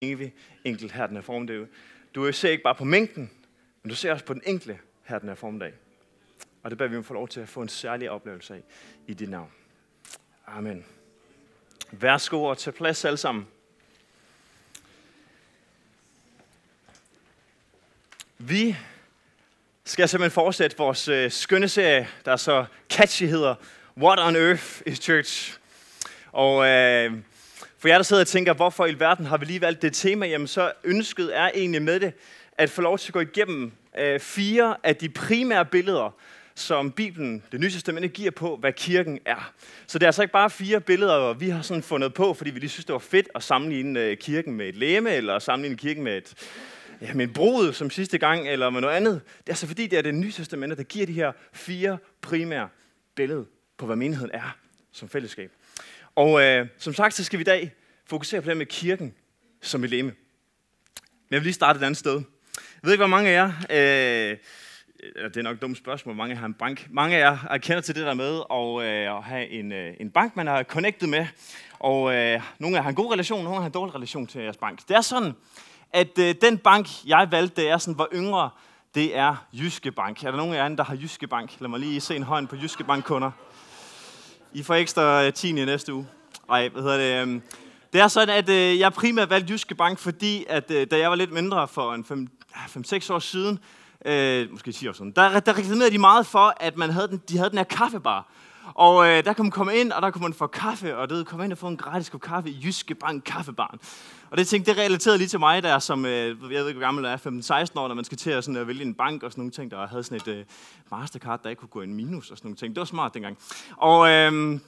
evig 0.00 0.34
enkelt 0.64 0.92
her 0.92 1.06
den 1.06 1.16
her 1.16 1.22
formdag. 1.22 1.66
Du 2.14 2.32
ser 2.32 2.50
ikke 2.50 2.62
bare 2.62 2.74
på 2.74 2.84
mængden, 2.84 3.30
men 3.82 3.90
du 3.90 3.96
ser 3.96 4.12
også 4.12 4.24
på 4.24 4.34
den 4.34 4.42
enkelte 4.46 4.78
her 5.04 5.18
den 5.18 5.28
her 5.28 5.36
formdag. 5.36 5.72
Og 6.62 6.70
det 6.70 6.78
bør 6.78 6.86
vi 6.86 7.02
få 7.02 7.14
lov 7.14 7.28
til 7.28 7.40
at 7.40 7.48
få 7.48 7.62
en 7.62 7.68
særlig 7.68 8.10
oplevelse 8.10 8.54
af 8.54 8.62
i 9.06 9.14
dit 9.14 9.30
navn. 9.30 9.50
Amen. 10.46 10.84
Værsgo 11.92 12.44
og 12.44 12.58
tag 12.58 12.74
plads 12.74 13.04
alle 13.04 13.16
sammen. 13.16 13.46
Vi 18.38 18.76
skal 19.84 20.08
simpelthen 20.08 20.34
fortsætte 20.34 20.76
vores 20.76 21.08
øh, 21.08 21.30
skønne 21.30 21.68
serie, 21.68 22.08
der 22.24 22.36
så 22.36 22.64
catchy 22.90 23.24
hedder 23.24 23.54
What 23.96 24.18
on 24.18 24.36
Earth 24.36 24.80
is 24.86 24.98
Church? 24.98 25.58
Og 26.32 26.66
øh, 26.66 27.12
for 27.80 27.88
jer, 27.88 27.96
der 27.96 28.02
sidder 28.02 28.22
og 28.22 28.26
tænker, 28.26 28.54
hvorfor 28.54 28.86
i 28.86 29.00
verden 29.00 29.26
har 29.26 29.36
vi 29.36 29.44
lige 29.44 29.60
valgt 29.60 29.82
det 29.82 29.92
tema, 29.92 30.26
jamen 30.26 30.46
så 30.46 30.72
ønsket 30.84 31.38
er 31.38 31.50
egentlig 31.54 31.82
med 31.82 32.00
det, 32.00 32.12
at 32.58 32.70
få 32.70 32.82
lov 32.82 32.98
til 32.98 33.08
at 33.08 33.12
gå 33.12 33.20
igennem 33.20 33.72
øh, 33.98 34.20
fire 34.20 34.76
af 34.82 34.96
de 34.96 35.08
primære 35.08 35.64
billeder, 35.64 36.14
som 36.54 36.92
Bibelen, 36.92 37.42
det 37.52 37.60
nye 37.60 37.70
testamente, 37.70 38.08
giver 38.08 38.30
på, 38.30 38.56
hvad 38.56 38.72
kirken 38.72 39.18
er. 39.24 39.52
Så 39.86 39.98
det 39.98 40.04
er 40.04 40.08
altså 40.08 40.22
ikke 40.22 40.32
bare 40.32 40.50
fire 40.50 40.80
billeder, 40.80 41.32
vi 41.32 41.48
har 41.48 41.62
sådan 41.62 41.82
fundet 41.82 42.14
på, 42.14 42.34
fordi 42.34 42.50
vi 42.50 42.58
lige 42.58 42.70
synes, 42.70 42.84
det 42.84 42.92
var 42.92 42.98
fedt 42.98 43.28
at 43.34 43.42
sammenligne 43.42 44.00
øh, 44.00 44.16
kirken 44.16 44.54
med 44.54 44.68
et 44.68 44.76
læme, 44.76 45.10
eller 45.10 45.38
sammenligne 45.38 45.76
kirken 45.76 46.04
med 46.04 46.16
et, 46.16 46.34
ja, 47.00 47.14
med 47.14 47.24
en 47.24 47.32
brud 47.32 47.72
som 47.72 47.90
sidste 47.90 48.18
gang, 48.18 48.48
eller 48.48 48.70
med 48.70 48.80
noget 48.80 48.94
andet. 48.94 49.14
Det 49.38 49.46
er 49.46 49.52
altså 49.52 49.66
fordi, 49.66 49.86
det 49.86 49.98
er 49.98 50.02
det 50.02 50.14
nye 50.14 50.32
testamente, 50.32 50.76
der 50.76 50.82
giver 50.82 51.06
de 51.06 51.12
her 51.12 51.32
fire 51.52 51.98
primære 52.20 52.68
billeder 53.14 53.44
på, 53.78 53.86
hvad 53.86 53.96
menigheden 53.96 54.30
er 54.34 54.56
som 54.92 55.08
fællesskab. 55.08 55.50
Og 56.16 56.42
øh, 56.42 56.66
som 56.78 56.94
sagt, 56.94 57.14
så 57.14 57.24
skal 57.24 57.38
vi 57.38 57.40
i 57.40 57.44
dag 57.44 57.72
fokusere 58.10 58.42
på 58.42 58.48
det 58.48 58.56
med 58.56 58.66
kirken 58.66 59.14
som 59.62 59.84
et 59.84 59.90
leme. 59.90 60.08
Men 60.08 61.30
jeg 61.30 61.40
vil 61.40 61.42
lige 61.42 61.52
starte 61.52 61.78
et 61.78 61.82
andet 61.82 61.98
sted. 61.98 62.14
Jeg 62.56 62.82
ved 62.82 62.92
ikke, 62.92 63.00
hvor 63.00 63.16
mange 63.16 63.30
af 63.30 63.34
jer, 63.34 63.52
øh, 63.70 64.38
det 65.28 65.36
er 65.36 65.42
nok 65.42 65.54
et 65.54 65.62
dumt 65.62 65.76
spørgsmål, 65.76 66.14
mange 66.14 66.36
har 66.36 66.46
en 66.46 66.54
bank. 66.54 66.86
Mange 66.90 67.16
af 67.16 67.20
jer 67.20 67.52
øh, 67.52 67.60
kender 67.60 67.80
til 67.80 67.94
det 67.94 68.06
der 68.06 68.14
med 68.14 68.40
at, 68.50 68.88
øh, 68.88 69.16
at 69.16 69.22
have 69.24 69.48
en, 69.48 69.72
øh, 69.72 69.94
en 70.00 70.10
bank, 70.10 70.36
man 70.36 70.46
har 70.46 70.62
connected 70.62 71.08
med. 71.08 71.26
Og 71.78 72.14
øh, 72.14 72.42
nogle 72.58 72.76
af 72.76 72.78
jer 72.78 72.82
har 72.82 72.88
en 72.88 72.94
god 72.94 73.12
relation, 73.12 73.44
nogle 73.44 73.58
har 73.58 73.66
en 73.66 73.72
dårlig 73.72 73.94
relation 73.94 74.26
til 74.26 74.42
jeres 74.42 74.56
bank. 74.56 74.88
Det 74.88 74.96
er 74.96 75.00
sådan, 75.00 75.32
at 75.92 76.18
øh, 76.18 76.34
den 76.40 76.58
bank, 76.58 76.86
jeg 77.06 77.28
valgte, 77.30 77.62
det 77.62 77.70
er 77.70 77.78
sådan, 77.78 77.94
hvor 77.94 78.08
yngre, 78.14 78.50
det 78.94 79.16
er 79.16 79.46
Jyske 79.52 79.92
Bank. 79.92 80.24
Er 80.24 80.30
der 80.30 80.38
nogen 80.38 80.54
af 80.54 80.56
jer, 80.56 80.68
der 80.68 80.84
har 80.84 80.96
Jyske 80.96 81.26
Bank? 81.26 81.50
Lad 81.60 81.68
mig 81.68 81.80
lige 81.80 82.00
se 82.00 82.16
en 82.16 82.22
hånd 82.22 82.48
på 82.48 82.56
Jyske 82.56 82.84
Bank-kunder. 82.84 83.30
I 84.52 84.62
får 84.62 84.74
ekstra 84.74 85.24
øh, 85.24 85.32
10 85.32 85.48
i 85.48 85.52
næste 85.52 85.94
uge. 85.94 86.06
Nej, 86.48 86.68
hvad 86.68 86.82
hedder 86.82 86.98
det? 86.98 87.22
Øhm, 87.22 87.42
det 87.92 88.00
er 88.00 88.08
sådan, 88.08 88.36
at 88.36 88.48
øh, 88.48 88.78
jeg 88.78 88.92
primært 88.92 89.30
valgte 89.30 89.52
Jyske 89.52 89.74
Bank, 89.74 89.98
fordi 89.98 90.44
at, 90.48 90.70
øh, 90.70 90.86
da 90.90 90.98
jeg 90.98 91.10
var 91.10 91.16
lidt 91.16 91.32
mindre 91.32 91.68
for 91.68 91.94
en 91.94 92.30
5-6 92.54 93.12
år 93.12 93.18
siden, 93.18 93.58
øh, 94.04 94.50
måske 94.50 94.72
10 94.72 94.88
år 94.88 94.92
siden, 94.92 95.10
der, 95.10 95.40
der 95.40 95.58
reklamerede 95.58 95.90
de 95.90 95.98
meget 95.98 96.26
for, 96.26 96.54
at 96.60 96.76
man 96.76 96.90
havde 96.90 97.08
den, 97.08 97.20
de 97.28 97.36
havde 97.36 97.50
den 97.50 97.58
her 97.58 97.64
kaffebar. 97.64 98.28
Og 98.74 99.08
øh, 99.08 99.24
der 99.24 99.32
kunne 99.32 99.44
man 99.44 99.50
komme 99.50 99.76
ind, 99.76 99.92
og 99.92 100.02
der 100.02 100.10
kunne 100.10 100.22
man 100.22 100.34
få 100.34 100.46
kaffe, 100.46 100.96
og 100.96 101.10
det 101.10 101.26
komme 101.26 101.44
ind 101.44 101.52
og 101.52 101.58
få 101.58 101.68
en 101.68 101.76
gratis 101.76 102.08
kop 102.08 102.20
kaffe 102.20 102.50
i 102.50 102.60
Jyske 102.64 102.94
Bank 102.94 103.22
Kaffebaren. 103.24 103.80
Og 104.30 104.38
det 104.38 104.48
tænkte, 104.48 104.70
det 104.70 104.80
relaterede 104.80 105.18
lige 105.18 105.28
til 105.28 105.38
mig, 105.38 105.62
der 105.62 105.78
som, 105.78 106.04
øh, 106.04 106.12
jeg 106.12 106.36
ved 106.38 106.68
ikke, 106.68 106.78
hvor 106.78 106.86
gammel 106.86 107.04
jeg 107.04 107.12
er, 107.12 107.66
15-16 107.66 107.78
år, 107.80 107.88
når 107.88 107.94
man 107.94 108.04
skal 108.04 108.18
til 108.18 108.30
at, 108.30 108.44
sådan, 108.44 108.60
at 108.60 108.68
vælge 108.68 108.82
en 108.82 108.94
bank 108.94 109.22
og 109.22 109.30
sådan 109.32 109.42
nogle 109.42 109.52
ting, 109.52 109.70
der 109.70 109.86
havde 109.86 110.04
sådan 110.04 110.16
et 110.16 110.28
øh, 110.28 110.44
Mastercard, 110.90 111.42
der 111.42 111.50
ikke 111.50 111.60
kunne 111.60 111.68
gå 111.68 111.80
en 111.80 111.94
minus 111.94 112.30
og 112.30 112.36
sådan 112.36 112.48
nogle 112.48 112.56
ting. 112.56 112.74
Det 112.74 112.80
var 112.80 112.84
smart 112.84 113.14
dengang. 113.14 113.38
Og 113.76 114.10
øh, 114.10 114.60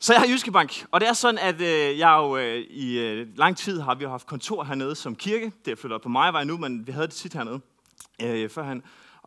så 0.00 0.12
jeg 0.12 0.20
har 0.20 0.28
Jyske 0.28 0.52
Bank, 0.52 0.86
og 0.90 1.00
det 1.00 1.08
er 1.08 1.12
sådan, 1.12 1.38
at 1.38 1.60
øh, 1.60 1.98
jeg 1.98 2.16
jo 2.18 2.36
øh, 2.36 2.56
i 2.70 2.98
øh, 2.98 3.26
lang 3.38 3.56
tid 3.56 3.80
har 3.80 3.94
vi 3.94 4.04
haft 4.04 4.26
kontor 4.26 4.64
hernede 4.64 4.94
som 4.94 5.14
kirke. 5.14 5.52
Det 5.64 5.72
er 5.72 5.76
flyttet 5.76 5.94
op 5.94 6.00
på 6.02 6.08
mig 6.08 6.44
nu, 6.46 6.56
men 6.56 6.86
vi 6.86 6.92
havde 6.92 7.06
det 7.06 7.14
tit 7.14 7.34
hernede 7.34 7.60
øh, 8.22 8.50
førhen. 8.50 8.82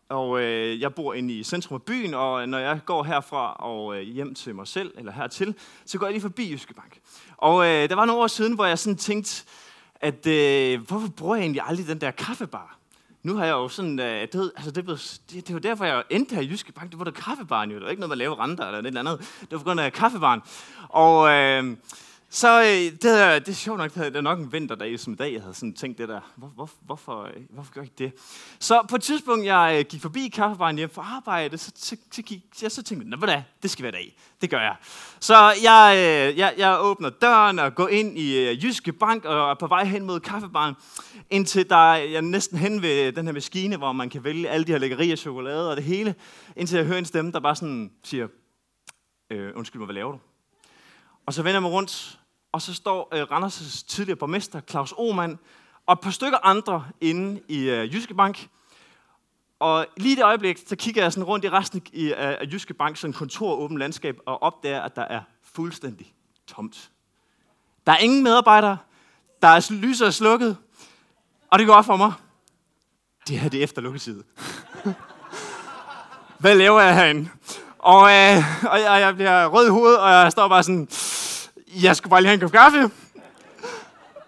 Og 0.08 0.40
øh, 0.40 0.80
jeg 0.80 0.94
bor 0.94 1.14
inde 1.14 1.34
i 1.34 1.42
centrum 1.42 1.74
af 1.74 1.82
byen, 1.82 2.14
og 2.14 2.42
øh, 2.42 2.48
når 2.48 2.58
jeg 2.58 2.80
går 2.86 3.02
herfra 3.02 3.52
og 3.52 3.96
øh, 3.96 4.02
hjem 4.02 4.34
til 4.34 4.54
mig 4.54 4.66
selv, 4.66 4.92
eller 4.98 5.12
hertil, 5.12 5.54
så 5.84 5.98
går 5.98 6.06
jeg 6.06 6.12
lige 6.12 6.22
forbi 6.22 6.52
Jyske 6.52 6.74
Bank. 6.74 6.98
Og 7.36 7.66
øh, 7.66 7.88
der 7.88 7.94
var 7.94 8.04
nogle 8.04 8.22
år 8.22 8.26
siden, 8.26 8.54
hvor 8.54 8.66
jeg 8.66 8.78
sådan 8.78 8.96
tænkte, 8.96 9.44
at 9.94 10.26
øh, 10.26 10.80
hvorfor 10.80 11.08
bruger 11.08 11.36
jeg 11.36 11.42
egentlig 11.42 11.62
aldrig 11.66 11.86
den 11.86 12.00
der 12.00 12.10
kaffebar? 12.10 12.81
Nu 13.22 13.36
har 13.36 13.44
jeg 13.44 13.52
jo 13.52 13.68
sådan, 13.68 14.00
øh, 14.00 14.22
det, 14.22 14.34
ved, 14.34 14.50
altså 14.56 14.70
det, 14.70 14.86
det, 15.30 15.46
det 15.46 15.54
var 15.54 15.60
derfor, 15.60 15.84
jeg 15.84 16.02
endte 16.10 16.34
her 16.34 16.42
i 16.42 16.48
Jyske 16.48 16.72
Bank. 16.72 16.90
Det 16.90 16.98
var 16.98 17.04
der 17.04 17.10
kaffebaren 17.10 17.70
jo. 17.70 17.76
Det 17.76 17.84
var 17.84 17.90
ikke 17.90 18.00
noget 18.00 18.08
med 18.08 18.14
at 18.14 18.18
lave 18.18 18.38
renter 18.38 18.66
eller 18.66 18.80
noget 18.80 18.96
andet. 18.96 19.18
Det 19.40 19.50
var 19.50 19.58
på 19.58 19.64
grund 19.64 19.80
af 19.80 19.92
kaffebaren. 19.92 20.40
Og 20.88 21.30
øh, 21.30 21.76
så 22.34 22.62
øh, 22.62 22.92
det, 22.92 23.02
det 23.46 23.48
er 23.48 23.52
sjovt 23.52 23.78
nok, 23.78 23.94
det 23.94 24.16
er 24.16 24.20
nok 24.20 24.38
en 24.38 24.52
vinterdag 24.52 25.00
som 25.00 25.12
i 25.12 25.16
dag, 25.16 25.32
jeg 25.32 25.40
havde 25.40 25.54
sådan 25.54 25.74
tænkt 25.74 25.98
det 25.98 26.08
der. 26.08 26.20
Hvor, 26.36 26.48
hvor, 26.48 26.70
hvorfor, 26.86 27.22
øh, 27.22 27.42
hvorfor 27.50 27.72
gør 27.72 27.80
jeg 27.80 27.90
ikke 27.98 28.04
det? 28.04 28.20
Så 28.58 28.82
på 28.88 28.96
et 28.96 29.02
tidspunkt, 29.02 29.44
jeg 29.44 29.76
øh, 29.78 29.84
gik 29.88 30.02
forbi 30.02 30.28
kaffebaren 30.28 30.76
hjem 30.76 30.90
fra 30.90 31.02
arbejde, 31.16 31.58
så, 31.58 31.72
så, 31.76 31.96
så, 32.10 32.22
gik, 32.22 32.42
jeg, 32.62 32.72
så 32.72 32.82
tænkte 32.82 33.08
jeg, 33.10 33.18
hvad 33.18 33.42
det 33.62 33.70
skal 33.70 33.82
være 33.82 33.92
dag. 33.92 34.16
Det 34.40 34.50
gør 34.50 34.60
jeg. 34.60 34.76
Så 35.20 35.34
jeg, 35.62 35.94
øh, 35.96 36.38
jeg, 36.38 36.54
jeg 36.58 36.78
åbner 36.80 37.10
døren 37.10 37.58
og 37.58 37.74
går 37.74 37.88
ind 37.88 38.18
i 38.18 38.48
øh, 38.48 38.64
Jyske 38.64 38.92
Bank 38.92 39.24
og 39.24 39.50
er 39.50 39.54
på 39.54 39.66
vej 39.66 39.84
hen 39.84 40.04
mod 40.04 40.20
kaffebaren, 40.20 40.74
indtil 41.30 41.70
der 41.70 41.94
jeg 41.94 42.14
er 42.14 42.20
næsten 42.20 42.58
hen 42.58 42.82
ved 42.82 43.12
den 43.12 43.26
her 43.26 43.32
maskine, 43.32 43.76
hvor 43.76 43.92
man 43.92 44.10
kan 44.10 44.24
vælge 44.24 44.48
alle 44.48 44.66
de 44.66 44.72
her 44.72 44.78
lækkerier, 44.78 45.16
chokolade 45.16 45.70
og 45.70 45.76
det 45.76 45.84
hele, 45.84 46.14
indtil 46.56 46.76
jeg 46.76 46.86
hører 46.86 46.98
en 46.98 47.04
stemme, 47.04 47.32
der 47.32 47.40
bare 47.40 47.56
sådan 47.56 47.92
siger, 48.04 48.28
øh, 49.30 49.52
undskyld 49.56 49.80
mig, 49.80 49.86
hvad 49.86 49.94
laver 49.94 50.12
du? 50.12 50.18
Og 51.26 51.34
så 51.34 51.42
vender 51.42 51.54
jeg 51.54 51.62
mig 51.62 51.70
rundt, 51.70 52.18
og 52.52 52.62
så 52.62 52.74
står 52.74 53.08
øh, 53.12 53.22
Randers' 53.22 53.84
tidligere 53.88 54.18
borgmester, 54.18 54.60
Claus 54.60 54.94
Oman, 54.96 55.38
og 55.86 55.92
et 55.92 56.00
par 56.00 56.10
stykker 56.10 56.38
andre 56.42 56.84
inde 57.00 57.40
i 57.48 57.58
øh, 57.70 57.94
Jyske 57.94 58.14
Bank. 58.14 58.48
Og 59.60 59.86
lige 59.96 60.16
det 60.16 60.24
øjeblik, 60.24 60.58
så 60.66 60.76
kigger 60.76 61.02
jeg 61.02 61.12
sådan 61.12 61.24
rundt 61.24 61.44
i 61.44 61.50
resten 61.50 61.82
i, 61.92 62.12
af, 62.12 62.38
af 62.40 62.46
Jyske 62.52 62.74
Bank, 62.74 62.96
sådan 62.96 63.12
kontor 63.12 63.54
åbent 63.54 63.78
landskab, 63.78 64.18
og 64.26 64.42
opdager, 64.42 64.82
at 64.82 64.96
der 64.96 65.02
er 65.02 65.20
fuldstændig 65.54 66.14
tomt. 66.46 66.90
Der 67.86 67.92
er 67.92 67.98
ingen 67.98 68.22
medarbejdere, 68.22 68.78
der 69.42 69.48
er 69.48 69.72
lyset 69.72 70.06
er 70.06 70.10
slukket, 70.10 70.56
og 71.50 71.58
det 71.58 71.66
går 71.66 71.74
op 71.74 71.84
for 71.84 71.96
mig. 71.96 72.12
Det 73.28 73.38
her 73.38 73.48
det 73.48 73.60
er 73.60 73.64
efter 73.64 73.82
lukketid. 73.82 74.22
Hvad 76.38 76.54
laver 76.54 76.80
jeg 76.80 76.94
herinde? 76.94 77.30
Og, 77.78 78.02
øh, 78.02 78.36
og 78.70 78.80
jeg, 78.80 79.00
jeg 79.00 79.14
bliver 79.14 79.46
rød 79.46 79.66
i 79.66 79.70
hovedet, 79.70 79.98
og 79.98 80.10
jeg 80.10 80.32
står 80.32 80.48
bare 80.48 80.62
sådan, 80.62 80.88
jeg 81.82 81.96
skulle 81.96 82.10
bare 82.10 82.20
lige 82.20 82.28
have 82.28 82.34
en 82.34 82.40
kop 82.40 82.52
kaffe. 82.52 82.90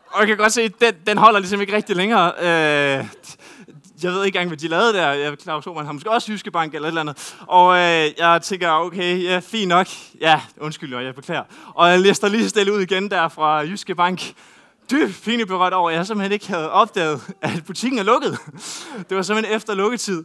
Og 0.07 0.21
jeg 0.21 0.27
kan 0.27 0.37
godt 0.37 0.53
se, 0.53 0.63
at 0.63 0.81
den, 0.81 0.95
den 1.07 1.19
holder 1.19 1.39
ligesom 1.39 1.61
ikke 1.61 1.77
rigtig 1.77 1.97
længere. 1.97 2.33
Øh, 2.39 3.07
jeg 4.03 4.13
ved 4.13 4.25
ikke 4.25 4.37
engang, 4.37 4.49
hvad 4.49 4.59
de 4.59 4.69
lavede 4.69 4.93
der. 4.93 5.13
Jeg 5.13 5.37
Claus 5.43 5.67
man 5.67 5.85
har 5.85 5.93
måske 5.93 6.11
også 6.11 6.33
Jyske 6.33 6.51
Bank 6.51 6.75
eller 6.75 6.89
et 6.89 6.91
eller 6.91 7.01
andet. 7.01 7.35
Og 7.41 7.77
øh, 7.77 8.11
jeg 8.19 8.41
tænker, 8.43 8.71
okay, 8.71 9.23
ja, 9.23 9.39
fint 9.39 9.69
nok. 9.69 9.87
Ja, 10.21 10.41
undskyld, 10.61 10.97
jeg 10.97 11.15
beklager. 11.15 11.43
Og 11.75 11.91
jeg 11.91 12.01
lister 12.01 12.29
lige 12.29 12.49
stille 12.49 12.73
ud 12.73 12.81
igen 12.81 13.11
der 13.11 13.29
fra 13.29 13.59
Jyske 13.59 13.95
Bank. 13.95 14.35
Dybt 14.91 15.23
pinligt 15.25 15.49
berørt 15.49 15.73
over, 15.73 15.91
at 15.91 15.97
jeg 15.97 16.07
simpelthen 16.07 16.33
ikke 16.33 16.49
havde 16.49 16.71
opdaget, 16.71 17.21
at 17.43 17.63
butikken 17.67 17.99
er 17.99 18.03
lukket. 18.03 18.39
Det 19.09 19.17
var 19.17 19.23
simpelthen 19.23 19.57
efter 19.57 19.75
lukketid. 19.75 20.25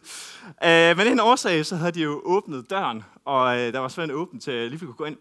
Øh, 0.64 0.98
men 0.98 1.08
en 1.08 1.20
årsag, 1.20 1.66
så 1.66 1.76
havde 1.76 1.92
de 1.92 2.02
jo 2.02 2.22
åbnet 2.26 2.70
døren, 2.70 3.04
og 3.26 3.60
øh, 3.60 3.74
der 3.74 3.80
var 3.80 3.88
simpelthen 3.88 4.22
åbent 4.22 4.44
til, 4.44 4.52
at 4.52 4.62
jeg 4.62 4.70
lige 4.70 4.80
kunne 4.80 4.94
gå 4.94 5.06
ind. 5.06 5.18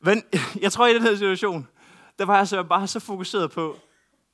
Men 0.00 0.22
jeg 0.64 0.72
tror, 0.72 0.86
i 0.86 0.94
den 0.94 1.02
her 1.02 1.14
situation, 1.14 1.68
der 2.18 2.24
var 2.24 2.36
jeg 2.36 2.48
så 2.48 2.62
bare 2.62 2.86
så 2.86 3.00
fokuseret 3.00 3.50
på, 3.50 3.76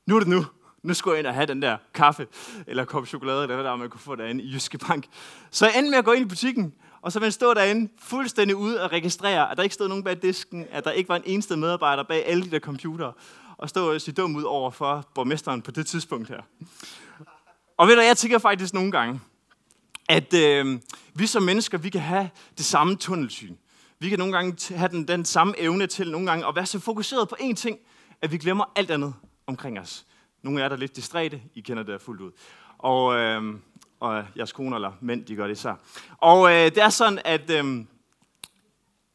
nu 0.06 0.14
er 0.14 0.18
det 0.18 0.28
nu. 0.28 0.46
Nu 0.82 0.94
skulle 0.94 1.14
jeg 1.14 1.18
ind 1.18 1.26
og 1.26 1.34
have 1.34 1.46
den 1.46 1.62
der 1.62 1.76
kaffe, 1.94 2.26
eller 2.66 2.84
kop 2.84 3.06
chokolade, 3.06 3.42
eller 3.42 3.54
hvad 3.54 3.64
der 3.64 3.76
man 3.76 3.90
kunne 3.90 4.00
få 4.00 4.14
derinde 4.14 4.44
i 4.44 4.52
Jyske 4.52 4.78
Bank. 4.78 5.06
Så 5.50 5.66
jeg 5.66 5.78
endte 5.78 5.90
med 5.90 5.98
at 5.98 6.04
gå 6.04 6.12
ind 6.12 6.26
i 6.26 6.28
butikken, 6.28 6.74
og 7.02 7.12
så 7.12 7.18
vil 7.18 7.26
jeg 7.26 7.32
stå 7.32 7.54
derinde 7.54 7.92
fuldstændig 7.98 8.56
ude 8.56 8.82
og 8.82 8.92
registrere, 8.92 9.50
at 9.50 9.56
der 9.56 9.62
ikke 9.62 9.74
stod 9.74 9.88
nogen 9.88 10.04
bag 10.04 10.22
disken, 10.22 10.66
at 10.70 10.84
der 10.84 10.90
ikke 10.90 11.08
var 11.08 11.16
en 11.16 11.22
eneste 11.26 11.56
medarbejder 11.56 12.02
bag 12.02 12.26
alle 12.26 12.44
de 12.44 12.50
der 12.50 12.58
computere, 12.58 13.12
og 13.58 13.68
stå 13.68 13.94
og 13.94 14.00
se 14.00 14.12
dum 14.12 14.36
ud 14.36 14.42
over 14.42 14.70
for 14.70 15.08
borgmesteren 15.14 15.62
på 15.62 15.70
det 15.70 15.86
tidspunkt 15.86 16.28
her. 16.28 16.40
Og 17.76 17.88
ved 17.88 17.96
du, 17.96 18.00
jeg 18.00 18.16
tænker 18.16 18.38
faktisk 18.38 18.75
nogle 18.75 18.92
gange, 18.92 19.20
at 20.08 20.34
øh, 20.34 20.81
vi 21.14 21.26
som 21.26 21.42
mennesker, 21.42 21.78
vi 21.78 21.90
kan 21.90 22.00
have 22.00 22.31
det 22.58 22.64
samme 22.64 22.96
tunnelsyn. 22.96 23.56
Vi 24.02 24.08
kan 24.08 24.19
nogle 24.19 24.32
gange 24.32 24.76
have 24.76 24.88
den, 24.88 25.08
den 25.08 25.25
samme 25.25 25.54
evne 25.58 25.87
til 25.87 26.10
nogle 26.10 26.26
gange 26.26 26.46
at 26.46 26.54
være 26.54 26.66
så 26.66 26.78
fokuseret 26.78 27.28
på 27.28 27.37
én 27.40 27.54
ting, 27.54 27.78
at 28.22 28.32
vi 28.32 28.38
glemmer 28.38 28.64
alt 28.76 28.90
andet 28.90 29.14
omkring 29.46 29.81
os. 29.81 30.06
Nogle 30.43 30.58
af 30.58 30.62
jer 30.62 30.69
der 30.69 30.76
er 30.76 30.81
lidt 30.81 30.96
distræte, 30.96 31.43
I 31.54 31.60
kender 31.60 31.82
det 31.82 32.02
fuldt 32.02 32.20
ud. 32.20 32.31
Og, 32.78 33.14
øh, 33.14 33.54
og 34.00 34.25
jeres 34.37 34.52
kone 34.52 34.76
eller 34.76 34.93
mænd, 35.00 35.25
de 35.25 35.37
gør 35.37 35.46
det 35.46 35.58
så. 35.58 35.75
Og 36.19 36.50
øh, 36.50 36.64
det 36.64 36.78
er 36.78 36.88
sådan, 36.88 37.19
at 37.25 37.50
øh, 37.50 37.64
nogle 37.64 37.87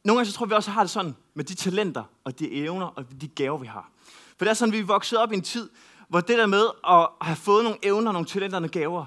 gange 0.04 0.24
så 0.24 0.32
tror 0.32 0.46
vi 0.46 0.54
også 0.54 0.70
har 0.70 0.82
det 0.82 0.90
sådan 0.90 1.16
med 1.34 1.44
de 1.44 1.54
talenter 1.54 2.04
og 2.24 2.38
de 2.38 2.52
evner 2.52 2.86
og 2.86 3.20
de 3.20 3.28
gaver, 3.28 3.58
vi 3.58 3.66
har. 3.66 3.90
For 4.38 4.44
det 4.44 4.48
er 4.50 4.54
sådan, 4.54 4.72
at 4.72 4.76
vi 4.76 4.82
er 4.82 4.86
vokset 4.86 5.18
op 5.18 5.32
i 5.32 5.34
en 5.34 5.42
tid, 5.42 5.70
hvor 6.08 6.20
det 6.20 6.38
der 6.38 6.46
med 6.46 6.64
at 6.88 7.08
have 7.20 7.36
fået 7.36 7.64
nogle 7.64 7.78
evner, 7.82 8.12
nogle 8.12 8.26
talenter 8.26 8.56
og 8.56 8.62
nogle 8.62 8.72
gaver, 8.72 9.04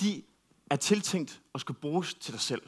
de 0.00 0.22
er 0.70 0.76
tiltænkt 0.76 1.40
at 1.54 1.60
skulle 1.60 1.80
bruges 1.80 2.14
til 2.14 2.32
dig 2.32 2.40
selv. 2.40 2.62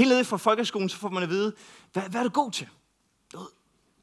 Helt 0.00 0.10
nede 0.10 0.24
fra 0.24 0.36
folkeskolen, 0.36 0.88
så 0.88 0.96
får 0.96 1.08
man 1.08 1.22
at 1.22 1.28
vide, 1.28 1.52
hvad, 1.92 2.02
hvad 2.02 2.20
er 2.20 2.24
du 2.24 2.30
god 2.30 2.50
til? 2.50 2.68
Du 3.32 3.38
ved, 3.38 3.46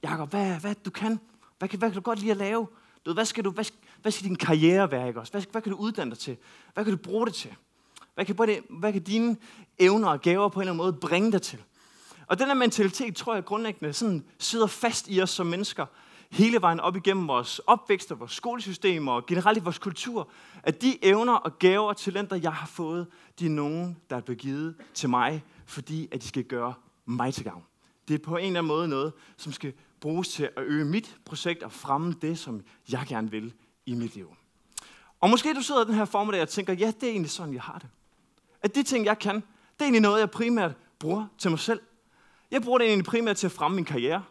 Jacob, 0.03 0.29
hvad, 0.29 0.59
hvad 0.59 0.75
du 0.85 0.89
kan? 0.89 1.19
Hvad, 1.59 1.69
hvad 1.69 1.89
kan 1.89 1.93
du 1.93 2.01
godt 2.01 2.19
lide 2.19 2.31
at 2.31 2.37
lave? 2.37 2.67
Du 3.05 3.09
ved, 3.09 3.13
hvad, 3.13 3.25
skal 3.25 3.43
du, 3.43 3.51
hvad, 3.51 3.63
hvad 3.63 4.01
hvad 4.01 4.11
skal 4.11 4.27
din 4.27 4.35
karriere 4.35 4.91
være, 4.91 5.07
ikke 5.07 5.19
også? 5.19 5.31
Hvad, 5.33 5.43
hvad 5.51 5.61
kan 5.61 5.71
du 5.71 5.77
uddanne 5.77 6.11
dig 6.11 6.19
til? 6.19 6.37
Hvad 6.73 6.83
kan 6.83 6.93
du 6.93 6.97
bruge 6.97 7.25
det 7.25 7.33
til? 7.33 7.55
Hvad 8.15 8.25
kan, 8.25 8.35
hvad, 8.35 8.47
hvad 8.69 8.93
kan 8.93 9.01
dine 9.01 9.37
evner 9.79 10.09
og 10.09 10.21
gaver 10.21 10.49
på 10.49 10.59
en 10.59 10.61
eller 10.61 10.71
anden 10.71 10.85
måde 10.85 10.93
bringe 10.93 11.31
dig 11.31 11.41
til? 11.41 11.63
Og 12.27 12.39
den 12.39 12.47
her 12.47 12.53
mentalitet, 12.53 13.15
tror 13.15 13.33
jeg 13.33 13.45
grundlæggende, 13.45 13.93
sådan 13.93 14.25
sidder 14.39 14.67
fast 14.67 15.07
i 15.09 15.21
os 15.21 15.29
som 15.29 15.47
mennesker, 15.47 15.85
hele 16.31 16.61
vejen 16.61 16.79
op 16.79 16.95
igennem 16.95 17.27
vores 17.27 17.59
opvækst 17.59 18.11
og 18.11 18.19
vores 18.19 18.31
skolesystem 18.31 19.07
og 19.07 19.25
generelt 19.25 19.57
i 19.57 19.61
vores 19.61 19.77
kultur, 19.77 20.29
at 20.63 20.81
de 20.81 21.05
evner 21.05 21.33
og 21.33 21.59
gaver 21.59 21.87
og 21.87 21.97
talenter, 21.97 22.35
jeg 22.35 22.53
har 22.53 22.67
fået, 22.67 23.07
de 23.39 23.45
er 23.45 23.49
nogen, 23.49 23.97
der 24.09 24.15
er 24.15 24.21
blevet 24.21 24.39
givet 24.39 24.75
til 24.93 25.09
mig, 25.09 25.43
fordi 25.67 26.07
at 26.11 26.21
de 26.21 26.27
skal 26.27 26.43
gøre 26.43 26.73
mig 27.05 27.33
til 27.33 27.43
gavn. 27.43 27.63
Det 28.07 28.13
er 28.13 28.23
på 28.23 28.37
en 28.37 28.45
eller 28.45 28.59
anden 28.59 28.67
måde 28.67 28.87
noget, 28.87 29.13
som 29.37 29.51
skal 29.51 29.73
bruges 29.99 30.27
til 30.27 30.43
at 30.43 30.63
øge 30.63 30.85
mit 30.85 31.17
projekt 31.25 31.63
og 31.63 31.71
fremme 31.71 32.15
det, 32.21 32.39
som 32.39 32.61
jeg 32.91 33.05
gerne 33.07 33.31
vil 33.31 33.53
i 33.85 33.93
mit 33.93 34.15
liv. 34.15 34.35
Og 35.19 35.29
måske 35.29 35.53
du 35.53 35.61
sidder 35.61 35.83
den 35.83 35.93
her 35.93 36.05
formiddag 36.05 36.41
og 36.41 36.49
tænker, 36.49 36.73
ja, 36.73 36.87
det 36.87 37.03
er 37.03 37.11
egentlig 37.11 37.31
sådan, 37.31 37.53
jeg 37.53 37.61
har 37.61 37.79
det. 37.79 37.89
At 38.61 38.75
de 38.75 38.83
ting, 38.83 39.05
jeg 39.05 39.19
kan, 39.19 39.35
det 39.35 39.43
er 39.79 39.83
egentlig 39.83 40.01
noget, 40.01 40.19
jeg 40.19 40.31
primært 40.31 40.75
bruger 40.99 41.27
til 41.37 41.51
mig 41.51 41.59
selv. 41.59 41.81
Jeg 42.51 42.61
bruger 42.61 42.77
det 42.77 42.87
egentlig 42.87 43.05
primært 43.05 43.37
til 43.37 43.47
at 43.47 43.51
fremme 43.51 43.75
min 43.75 43.85
karriere, 43.85 44.23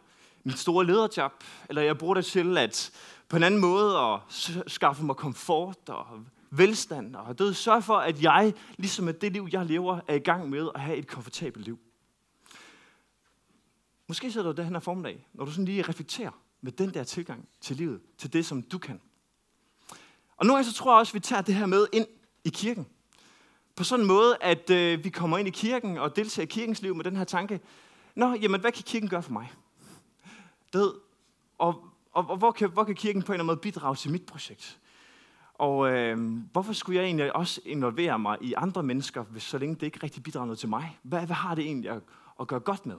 mit 0.45 0.59
store 0.59 0.87
lederjob, 0.87 1.33
eller 1.69 1.83
jeg 1.83 1.99
bruger 1.99 2.15
det 2.15 2.25
til 2.25 2.59
at 2.59 2.91
på 3.29 3.37
en 3.37 3.43
anden 3.43 3.61
måde 3.61 3.99
at 3.99 4.21
skaffe 4.67 5.05
mig 5.05 5.17
komfort 5.17 5.89
og 5.89 6.07
velstand, 6.51 7.17
og 7.17 7.39
død. 7.39 7.55
Sørg 7.55 7.85
for, 7.85 7.97
at 7.97 8.23
jeg, 8.23 8.55
ligesom 8.77 9.05
med 9.05 9.15
det 9.15 9.33
liv, 9.33 9.49
jeg 9.53 9.67
lever, 9.67 10.01
er 10.09 10.15
i 10.15 10.19
gang 10.19 10.51
med 10.51 10.69
at 10.75 10.81
have 10.81 10.97
et 10.97 11.07
komfortabelt 11.07 11.65
liv. 11.65 11.79
Måske 14.07 14.33
sidder 14.33 14.53
du 14.53 14.63
den 14.63 14.73
her 14.73 14.81
formiddag, 14.81 15.27
når 15.33 15.45
du 15.45 15.51
sådan 15.51 15.65
lige 15.65 15.83
reflekterer 15.83 16.31
med 16.61 16.73
den 16.73 16.95
der 16.95 17.05
tilgang 17.05 17.49
til 17.61 17.77
livet, 17.77 18.01
til 18.19 18.33
det, 18.33 18.47
som 18.47 18.63
du 18.63 18.79
kan. 18.79 19.01
Og 20.37 20.47
nogle 20.47 20.57
gange 20.57 20.71
så 20.71 20.77
tror 20.77 20.93
jeg 20.93 20.99
også, 20.99 21.11
at 21.11 21.15
vi 21.15 21.21
tager 21.21 21.43
det 21.43 21.55
her 21.55 21.67
med 21.67 21.87
ind 21.93 22.07
i 22.45 22.49
kirken. 22.49 22.87
På 23.77 23.85
sådan 23.85 24.03
en 24.03 24.09
måde, 24.09 24.37
at 24.41 24.71
øh, 24.71 25.05
vi 25.05 25.09
kommer 25.09 25.39
ind 25.39 25.49
i 25.49 25.51
kirken 25.51 25.99
og 25.99 26.17
deltager 26.17 26.47
i 26.47 26.49
kirkens 26.51 26.83
liv 26.83 26.95
med 26.95 27.05
den 27.05 27.17
her 27.17 27.25
tanke, 27.25 27.61
Nå, 28.17 28.35
jamen, 28.35 28.61
hvad 28.61 28.73
kan 28.73 28.83
kirken 28.87 29.09
gøre 29.09 29.23
for 29.23 29.33
mig? 29.33 29.53
Død. 30.73 30.95
og, 31.59 31.85
og, 32.13 32.31
og 32.31 32.37
hvor, 32.37 32.53
kan, 32.53 32.71
hvor 32.71 32.85
kan 32.85 32.95
kirken 32.95 33.23
på 33.23 33.33
en 33.33 33.35
eller 33.35 33.45
anden 33.45 33.47
måde 33.47 33.57
bidrage 33.57 33.97
til 33.97 34.11
mit 34.11 34.27
projekt? 34.27 34.79
Og 35.59 35.93
øh, 35.93 36.41
hvorfor 36.53 36.73
skulle 36.73 36.99
jeg 36.99 37.05
egentlig 37.05 37.37
også 37.37 37.61
involvere 37.65 38.19
mig 38.19 38.39
i 38.41 38.55
andre 38.57 38.83
mennesker, 38.83 39.23
hvis, 39.23 39.43
så 39.43 39.59
længe 39.59 39.75
det 39.75 39.83
ikke 39.83 39.99
rigtig 40.03 40.23
bidrager 40.23 40.47
noget 40.47 40.59
til 40.59 40.69
mig? 40.69 40.99
Hvad, 41.03 41.27
hvad 41.27 41.37
har 41.37 41.55
det 41.55 41.65
egentlig 41.65 41.91
at, 41.91 42.03
at 42.41 42.47
gøre 42.47 42.61
godt 42.61 42.87
med? 42.87 42.97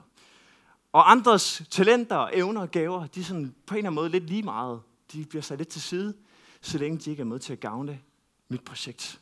Og 0.92 1.10
andres 1.10 1.62
talenter, 1.70 2.28
evner 2.32 2.60
og 2.60 2.70
gaver, 2.70 3.06
de 3.06 3.20
er 3.20 3.24
sådan 3.24 3.54
på 3.66 3.74
en 3.74 3.78
eller 3.78 3.90
anden 3.90 3.94
måde 3.94 4.08
lidt 4.08 4.26
lige 4.26 4.42
meget. 4.42 4.80
De 5.12 5.24
bliver 5.24 5.42
sat 5.42 5.58
lidt 5.58 5.68
til 5.68 5.82
side, 5.82 6.14
så 6.60 6.78
længe 6.78 6.98
de 6.98 7.10
ikke 7.10 7.20
er 7.20 7.24
med 7.24 7.38
til 7.38 7.52
at 7.52 7.60
gavne 7.60 8.00
mit 8.48 8.64
projekt. 8.64 9.20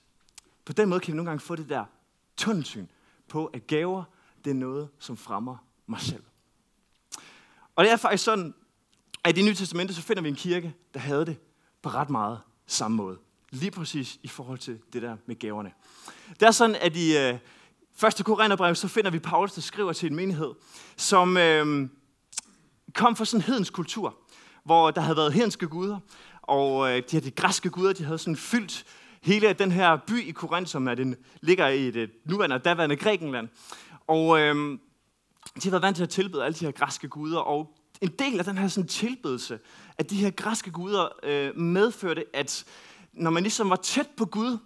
På 0.65 0.73
den 0.73 0.89
måde 0.89 1.01
kan 1.01 1.13
vi 1.13 1.17
nogle 1.17 1.31
gange 1.31 1.41
få 1.41 1.57
det 1.57 1.69
der 1.69 1.85
tunnelsyn 2.37 2.87
på, 3.29 3.47
at 3.47 3.67
gaver, 3.67 4.05
det 4.45 4.51
er 4.51 4.55
noget, 4.55 4.89
som 4.99 5.17
fremmer 5.17 5.57
mig 5.87 6.01
selv. 6.01 6.23
Og 7.77 7.85
det 7.85 7.93
er 7.93 7.97
faktisk 7.97 8.25
sådan, 8.25 8.55
at 9.25 9.39
i 9.39 9.43
Nye 9.43 9.55
testamente, 9.55 9.95
så 9.95 10.03
finder 10.03 10.23
vi 10.23 10.29
en 10.29 10.35
kirke, 10.35 10.75
der 10.95 11.01
havde 11.01 11.27
det 11.27 11.37
på 11.83 11.89
ret 11.89 12.11
meget 12.11 12.41
samme 12.67 12.97
måde. 12.97 13.19
Lige 13.51 13.71
præcis 13.71 14.19
i 14.23 14.29
forhold 14.29 14.59
til 14.59 14.79
det 14.93 15.03
der 15.03 15.17
med 15.27 15.39
gaverne. 15.39 15.73
Det 16.41 16.43
er 16.43 16.51
sådan, 16.51 16.77
at 16.81 16.97
i 16.97 17.17
øh, 17.17 17.39
1. 18.05 18.25
Korintherbrev, 18.25 18.75
så 18.75 18.89
finder 18.89 19.11
vi 19.11 19.19
Paulus, 19.19 19.53
der 19.53 19.61
skriver 19.61 19.93
til 19.93 20.11
en 20.11 20.17
menighed, 20.17 20.55
som 20.97 21.37
øh, 21.37 21.89
kom 22.95 23.17
fra 23.17 23.25
sådan 23.25 23.41
en 23.41 23.45
hedens 23.45 23.71
kultur, 23.71 24.17
hvor 24.65 24.91
der 24.91 25.01
havde 25.01 25.17
været 25.17 25.33
hedenske 25.33 25.69
guder, 25.69 25.99
og 26.43 26.91
øh, 26.91 26.97
de 26.97 27.03
her 27.17 27.21
de 27.21 27.31
græske 27.31 27.71
guder, 27.71 27.93
de 27.93 28.05
havde 28.05 28.19
sådan 28.19 28.37
fyldt 28.37 28.85
hele 29.23 29.53
den 29.53 29.73
her 29.73 29.97
by 29.97 30.29
i 30.29 30.31
Korinth, 30.31 30.71
som 30.71 30.89
er 30.89 30.95
den, 30.95 31.17
ligger 31.41 31.69
i 31.69 31.91
det 31.91 32.11
nuværende 32.25 32.57
og 32.57 32.65
daværende 32.65 32.97
Grækenland. 32.97 33.49
Og 34.07 34.41
øh, 34.41 34.79
de 35.57 35.63
har 35.63 35.71
været 35.71 35.83
vant 35.83 35.97
til 35.97 36.03
at 36.03 36.09
tilbede 36.09 36.45
alle 36.45 36.55
de 36.55 36.65
her 36.65 36.73
græske 36.73 37.09
guder, 37.09 37.39
og 37.39 37.77
en 38.01 38.09
del 38.09 38.39
af 38.39 38.45
den 38.45 38.59
her 38.59 38.69
sådan, 38.69 38.89
tilbedelse 38.89 39.59
af 39.99 40.07
de 40.07 40.17
her 40.17 40.31
græske 40.31 40.71
guder 40.71 41.09
øh, 41.23 41.57
medførte, 41.57 42.25
at 42.33 42.65
når 43.17 43.31
man 43.31 43.43
ligesom 43.43 43.71
var 43.71 43.77
tæt 43.77 44.09
på 44.17 44.25
Gud, 44.25 44.59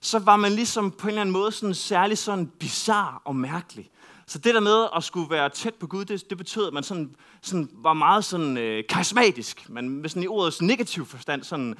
så 0.00 0.18
var 0.18 0.36
man 0.36 0.52
ligesom 0.52 0.90
på 0.90 1.06
en 1.06 1.08
eller 1.08 1.20
anden 1.20 1.32
måde 1.32 1.52
sådan 1.52 1.74
særlig 1.74 2.18
sådan 2.18 2.46
bizar 2.46 3.22
og 3.24 3.36
mærkelig. 3.36 3.90
Så 4.26 4.38
det 4.38 4.54
der 4.54 4.60
med 4.60 4.86
at 4.96 5.04
skulle 5.04 5.30
være 5.30 5.48
tæt 5.48 5.74
på 5.74 5.86
Gud, 5.86 6.04
det, 6.04 6.30
det 6.30 6.38
betød, 6.38 6.66
at 6.66 6.72
man 6.72 6.82
sådan, 6.82 7.14
sådan 7.42 7.70
var 7.72 7.92
meget 7.92 8.24
sådan, 8.24 8.56
øh, 8.56 8.84
karismatisk. 8.88 9.70
Man, 9.70 9.88
med 9.88 10.08
sådan 10.08 10.22
i 10.22 10.26
ordets 10.26 10.62
negativ 10.62 11.06
forstand, 11.06 11.42
sådan, 11.42 11.74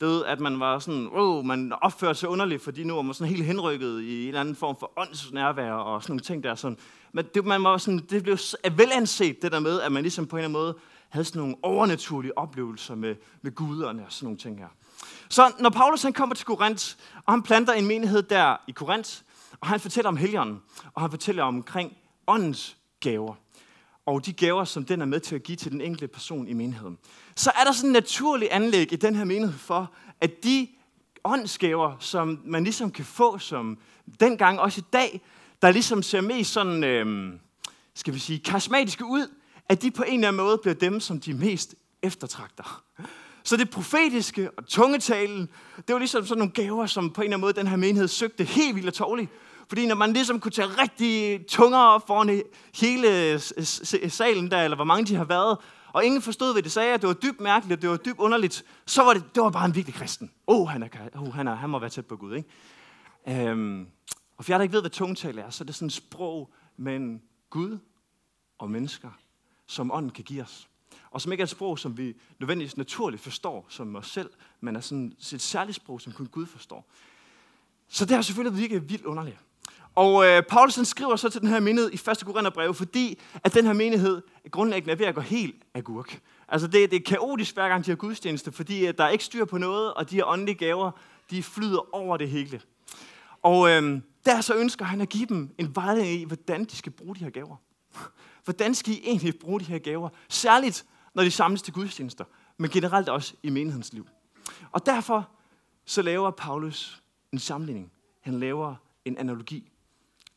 det 0.00 0.08
ved, 0.08 0.24
at 0.24 0.40
man 0.40 0.60
var 0.60 0.78
sådan, 0.78 1.08
oh, 1.12 1.44
man 1.44 1.72
opførte 1.82 2.18
sig 2.18 2.28
underligt, 2.28 2.62
fordi 2.62 2.84
nu 2.84 2.94
var 2.94 3.02
man 3.02 3.14
sådan 3.14 3.34
helt 3.34 3.44
henrykket 3.44 4.02
i 4.02 4.22
en 4.22 4.28
eller 4.28 4.40
anden 4.40 4.56
form 4.56 4.76
for 4.80 4.92
åndsnærvær 4.96 5.72
og 5.72 6.02
sådan 6.02 6.12
nogle 6.12 6.20
ting 6.20 6.42
der. 6.42 6.54
Sådan. 6.54 6.76
Men 7.12 7.24
det, 7.34 7.44
man 7.44 7.64
var 7.64 7.76
sådan, 7.76 7.98
det 8.10 8.22
blev 8.22 8.38
velanset, 8.76 9.42
det 9.42 9.52
der 9.52 9.60
med, 9.60 9.80
at 9.80 9.92
man 9.92 10.02
ligesom 10.02 10.26
på 10.26 10.36
en 10.36 10.38
eller 10.38 10.48
anden 10.48 10.62
måde 10.62 10.76
havde 11.08 11.24
sådan 11.24 11.40
nogle 11.40 11.56
overnaturlige 11.62 12.38
oplevelser 12.38 12.94
med, 12.94 13.14
med 13.42 13.54
guderne 13.54 14.06
og 14.06 14.12
sådan 14.12 14.26
nogle 14.26 14.38
ting 14.38 14.58
her. 14.58 14.68
Så 15.30 15.52
når 15.58 15.70
Paulus 15.70 16.02
han 16.02 16.12
kommer 16.12 16.34
til 16.34 16.46
Korinth, 16.46 16.96
og 17.26 17.32
han 17.32 17.42
planter 17.42 17.72
en 17.72 17.86
menighed 17.86 18.22
der 18.22 18.56
i 18.68 18.72
Korinth, 18.72 19.10
og 19.60 19.68
han 19.68 19.80
fortæller 19.80 20.08
om 20.08 20.16
helgenen, 20.16 20.62
og 20.94 21.02
han 21.02 21.10
fortæller 21.10 21.42
omkring 21.42 21.96
åndens 22.26 22.76
gaver, 23.00 23.34
og 24.06 24.26
de 24.26 24.32
gaver, 24.32 24.64
som 24.64 24.84
den 24.84 25.00
er 25.00 25.04
med 25.04 25.20
til 25.20 25.34
at 25.34 25.42
give 25.42 25.56
til 25.56 25.72
den 25.72 25.80
enkelte 25.80 26.08
person 26.08 26.48
i 26.48 26.52
menigheden, 26.52 26.98
så 27.36 27.50
er 27.60 27.64
der 27.64 27.72
sådan 27.72 27.88
en 27.88 27.92
naturlig 27.92 28.48
anlæg 28.50 28.92
i 28.92 28.96
den 28.96 29.14
her 29.14 29.24
menighed 29.24 29.58
for, 29.58 29.92
at 30.20 30.44
de 30.44 30.68
åndsgaver, 31.24 31.96
som 31.98 32.40
man 32.44 32.64
ligesom 32.64 32.90
kan 32.90 33.04
få, 33.04 33.38
som 33.38 33.78
dengang 34.20 34.60
også 34.60 34.80
i 34.80 34.84
dag, 34.92 35.20
der 35.62 35.70
ligesom 35.70 36.02
ser 36.02 36.20
mest 36.20 36.52
sådan, 36.52 36.84
øh, 36.84 37.32
skal 37.94 38.14
vi 38.14 38.18
sige, 38.18 38.38
karismatiske 38.38 39.04
ud, 39.04 39.34
at 39.68 39.82
de 39.82 39.90
på 39.90 40.02
en 40.02 40.14
eller 40.14 40.28
anden 40.28 40.44
måde 40.44 40.58
bliver 40.58 40.74
dem, 40.74 41.00
som 41.00 41.20
de 41.20 41.34
mest 41.34 41.74
eftertragter. 42.02 42.82
Så 43.42 43.56
det 43.56 43.70
profetiske 43.70 44.50
og 44.50 44.66
tungetalen, 44.66 45.48
det 45.76 45.92
var 45.92 45.98
ligesom 45.98 46.26
sådan 46.26 46.38
nogle 46.38 46.52
gaver, 46.52 46.86
som 46.86 47.10
på 47.10 47.20
en 47.20 47.24
eller 47.24 47.36
anden 47.36 47.40
måde 47.40 47.52
den 47.52 47.66
her 47.66 47.76
menighed 47.76 48.08
søgte 48.08 48.44
helt 48.44 48.76
vildt 48.76 48.88
og 48.88 48.94
tårligt. 48.94 49.30
Fordi 49.68 49.86
når 49.86 49.94
man 49.94 50.12
ligesom 50.12 50.40
kunne 50.40 50.52
tage 50.52 50.68
rigtig 50.68 51.40
tunger 51.46 51.78
op 51.78 52.06
foran 52.06 52.42
hele 52.74 53.40
salen 54.10 54.50
der, 54.50 54.62
eller 54.62 54.76
hvor 54.76 54.84
mange 54.84 55.06
de 55.06 55.16
har 55.16 55.24
været, 55.24 55.58
og 55.92 56.04
ingen 56.04 56.22
forstod, 56.22 56.52
hvad 56.52 56.62
det 56.62 56.72
sagde, 56.72 56.94
at 56.94 57.00
det 57.00 57.08
var 57.08 57.14
dybt 57.14 57.40
mærkeligt, 57.40 57.82
det 57.82 57.90
var 57.90 57.96
dybt 57.96 58.18
underligt, 58.18 58.64
så 58.86 59.02
var 59.02 59.12
det, 59.12 59.34
det 59.34 59.42
var 59.42 59.50
bare 59.50 59.64
en 59.64 59.74
virkelig 59.74 59.94
kristen. 59.94 60.30
Åh, 60.48 60.60
oh, 60.60 60.68
han, 60.68 60.82
er, 60.82 60.88
oh, 61.14 61.34
han, 61.34 61.48
er, 61.48 61.54
han 61.54 61.70
må 61.70 61.78
være 61.78 61.90
tæt 61.90 62.06
på 62.06 62.16
Gud, 62.16 62.34
ikke? 62.34 63.48
Øhm, 63.48 63.86
og 64.36 64.44
for 64.44 64.52
jeg 64.52 64.58
der 64.58 64.62
ikke 64.62 64.72
ved, 64.72 64.80
hvad 64.80 64.90
tungetal 64.90 65.38
er, 65.38 65.50
så 65.50 65.64
er 65.64 65.66
det 65.66 65.74
sådan 65.74 65.86
et 65.86 65.92
sprog 65.92 66.52
mellem 66.76 67.20
Gud 67.50 67.78
og 68.58 68.70
mennesker, 68.70 69.10
som 69.66 69.92
ånden 69.92 70.10
kan 70.10 70.24
give 70.24 70.42
os. 70.42 70.69
Og 71.10 71.20
som 71.20 71.32
ikke 71.32 71.42
er 71.42 71.46
et 71.46 71.50
sprog, 71.50 71.78
som 71.78 71.98
vi 71.98 72.16
nødvendigvis 72.38 72.76
naturligt 72.76 73.22
forstår 73.22 73.66
som 73.68 73.96
os 73.96 74.06
selv, 74.06 74.30
men 74.60 74.76
er 74.76 74.80
sådan 74.80 75.12
et 75.32 75.42
særligt 75.42 75.76
sprog, 75.76 76.00
som 76.00 76.12
kun 76.12 76.26
Gud 76.26 76.46
forstår. 76.46 76.90
Så 77.88 78.04
det 78.04 78.14
har 78.14 78.22
selvfølgelig 78.22 78.60
virket 78.60 78.90
vildt 78.90 79.04
underligt. 79.04 79.38
Og 79.94 80.26
øh, 80.26 80.42
Paulus 80.42 80.78
skriver 80.82 81.16
så 81.16 81.28
til 81.28 81.40
den 81.40 81.48
her 81.48 81.60
menighed 81.60 81.90
i 81.90 82.10
1. 82.10 82.22
Korintherbrev, 82.24 82.74
fordi 82.74 83.20
at 83.44 83.54
den 83.54 83.66
her 83.66 83.72
menighed 83.72 84.22
grundlæggende 84.50 84.92
er 84.92 84.96
ved 84.96 85.06
at 85.06 85.14
gå 85.14 85.20
helt 85.20 85.56
agurk. 85.74 86.20
Altså 86.48 86.66
det, 86.66 86.90
det 86.90 86.96
er 86.96 87.04
kaotisk 87.06 87.54
hver 87.54 87.68
gang 87.68 87.84
de 87.84 87.90
har 87.90 87.96
gudstjeneste, 87.96 88.52
fordi 88.52 88.84
at 88.84 88.98
der 88.98 89.04
er 89.04 89.08
ikke 89.08 89.24
styr 89.24 89.44
på 89.44 89.58
noget, 89.58 89.94
og 89.94 90.10
de 90.10 90.16
her 90.16 90.24
åndelige 90.24 90.54
gaver, 90.54 90.90
de 91.30 91.42
flyder 91.42 91.94
over 91.94 92.16
det 92.16 92.28
hele. 92.28 92.60
Og 93.42 93.70
øh, 93.70 94.00
der 94.26 94.40
så 94.40 94.54
ønsker 94.54 94.84
han 94.84 95.00
at 95.00 95.08
give 95.08 95.26
dem 95.26 95.54
en 95.58 95.76
vejledning 95.76 96.20
i, 96.20 96.24
hvordan 96.24 96.64
de 96.64 96.76
skal 96.76 96.92
bruge 96.92 97.14
de 97.14 97.20
her 97.20 97.30
gaver. 97.30 97.56
Hvordan 98.44 98.74
skal 98.74 98.92
I 98.92 99.00
egentlig 99.04 99.38
bruge 99.38 99.60
de 99.60 99.64
her 99.64 99.78
gaver? 99.78 100.08
Særligt, 100.28 100.84
når 101.14 101.22
de 101.22 101.30
samles 101.30 101.62
til 101.62 101.72
gudstjenester, 101.74 102.24
men 102.56 102.70
generelt 102.70 103.08
også 103.08 103.34
i 103.42 103.50
menighedens 103.50 103.92
liv. 103.92 104.08
Og 104.72 104.86
derfor 104.86 105.30
så 105.84 106.02
laver 106.02 106.30
Paulus 106.30 107.02
en 107.32 107.38
sammenligning. 107.38 107.92
Han 108.20 108.40
laver 108.40 108.74
en 109.04 109.18
analogi. 109.18 109.70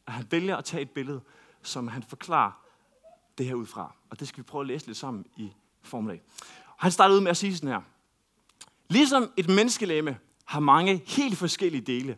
Og 0.05 0.13
han 0.13 0.27
vælger 0.31 0.57
at 0.57 0.65
tage 0.65 0.81
et 0.81 0.89
billede, 0.89 1.21
som 1.61 1.87
han 1.87 2.03
forklarer 2.03 2.51
det 3.37 3.45
her 3.45 3.53
ud 3.53 3.65
fra. 3.65 3.95
Og 4.09 4.19
det 4.19 4.27
skal 4.27 4.37
vi 4.37 4.43
prøve 4.43 4.61
at 4.61 4.67
læse 4.67 4.85
lidt 4.85 4.97
sammen 4.97 5.25
i 5.37 5.51
formiddag. 5.81 6.21
Han 6.77 6.91
starter 6.91 7.15
ud 7.15 7.21
med 7.21 7.31
at 7.31 7.37
sige 7.37 7.55
sådan 7.55 7.69
her. 7.69 7.81
Ligesom 8.89 9.31
et 9.37 9.49
menneskelæme 9.49 10.17
har 10.45 10.59
mange 10.59 11.01
helt 11.05 11.37
forskellige 11.37 11.81
dele, 11.81 12.17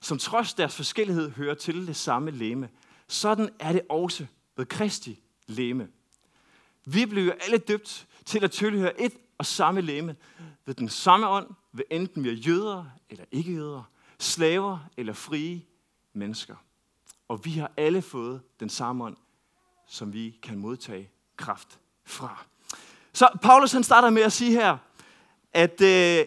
som 0.00 0.18
trods 0.18 0.54
deres 0.54 0.76
forskellighed 0.76 1.30
hører 1.30 1.54
til 1.54 1.86
det 1.86 1.96
samme 1.96 2.30
læme. 2.30 2.68
Sådan 3.08 3.50
er 3.58 3.72
det 3.72 3.80
også 3.88 4.26
ved 4.56 4.66
Kristi 4.66 5.20
læme. 5.46 5.88
Vi 6.86 7.06
bliver 7.06 7.32
alle 7.40 7.58
døbt 7.58 8.06
til 8.24 8.44
at 8.44 8.50
tilhøre 8.50 9.00
et 9.00 9.12
og 9.38 9.46
samme 9.46 9.80
læme 9.80 10.16
ved 10.66 10.74
den 10.74 10.88
samme 10.88 11.28
ånd, 11.28 11.46
ved 11.72 11.84
enten 11.90 12.24
vi 12.24 12.28
er 12.28 12.32
jøder 12.32 12.84
eller 13.10 13.24
ikke 13.32 13.52
jøder, 13.52 13.82
slaver 14.18 14.78
eller 14.96 15.12
frie 15.12 15.62
mennesker. 16.12 16.56
Og 17.28 17.44
vi 17.44 17.50
har 17.50 17.70
alle 17.76 18.02
fået 18.02 18.40
den 18.60 18.68
samme 18.68 19.04
ånd, 19.04 19.16
som 19.86 20.12
vi 20.12 20.38
kan 20.42 20.58
modtage 20.58 21.10
kraft 21.36 21.78
fra. 22.04 22.44
Så 23.12 23.28
Paulus 23.42 23.72
han 23.72 23.84
starter 23.84 24.10
med 24.10 24.22
at 24.22 24.32
sige 24.32 24.50
her, 24.52 24.76
at 25.52 25.80
øh, 25.80 26.26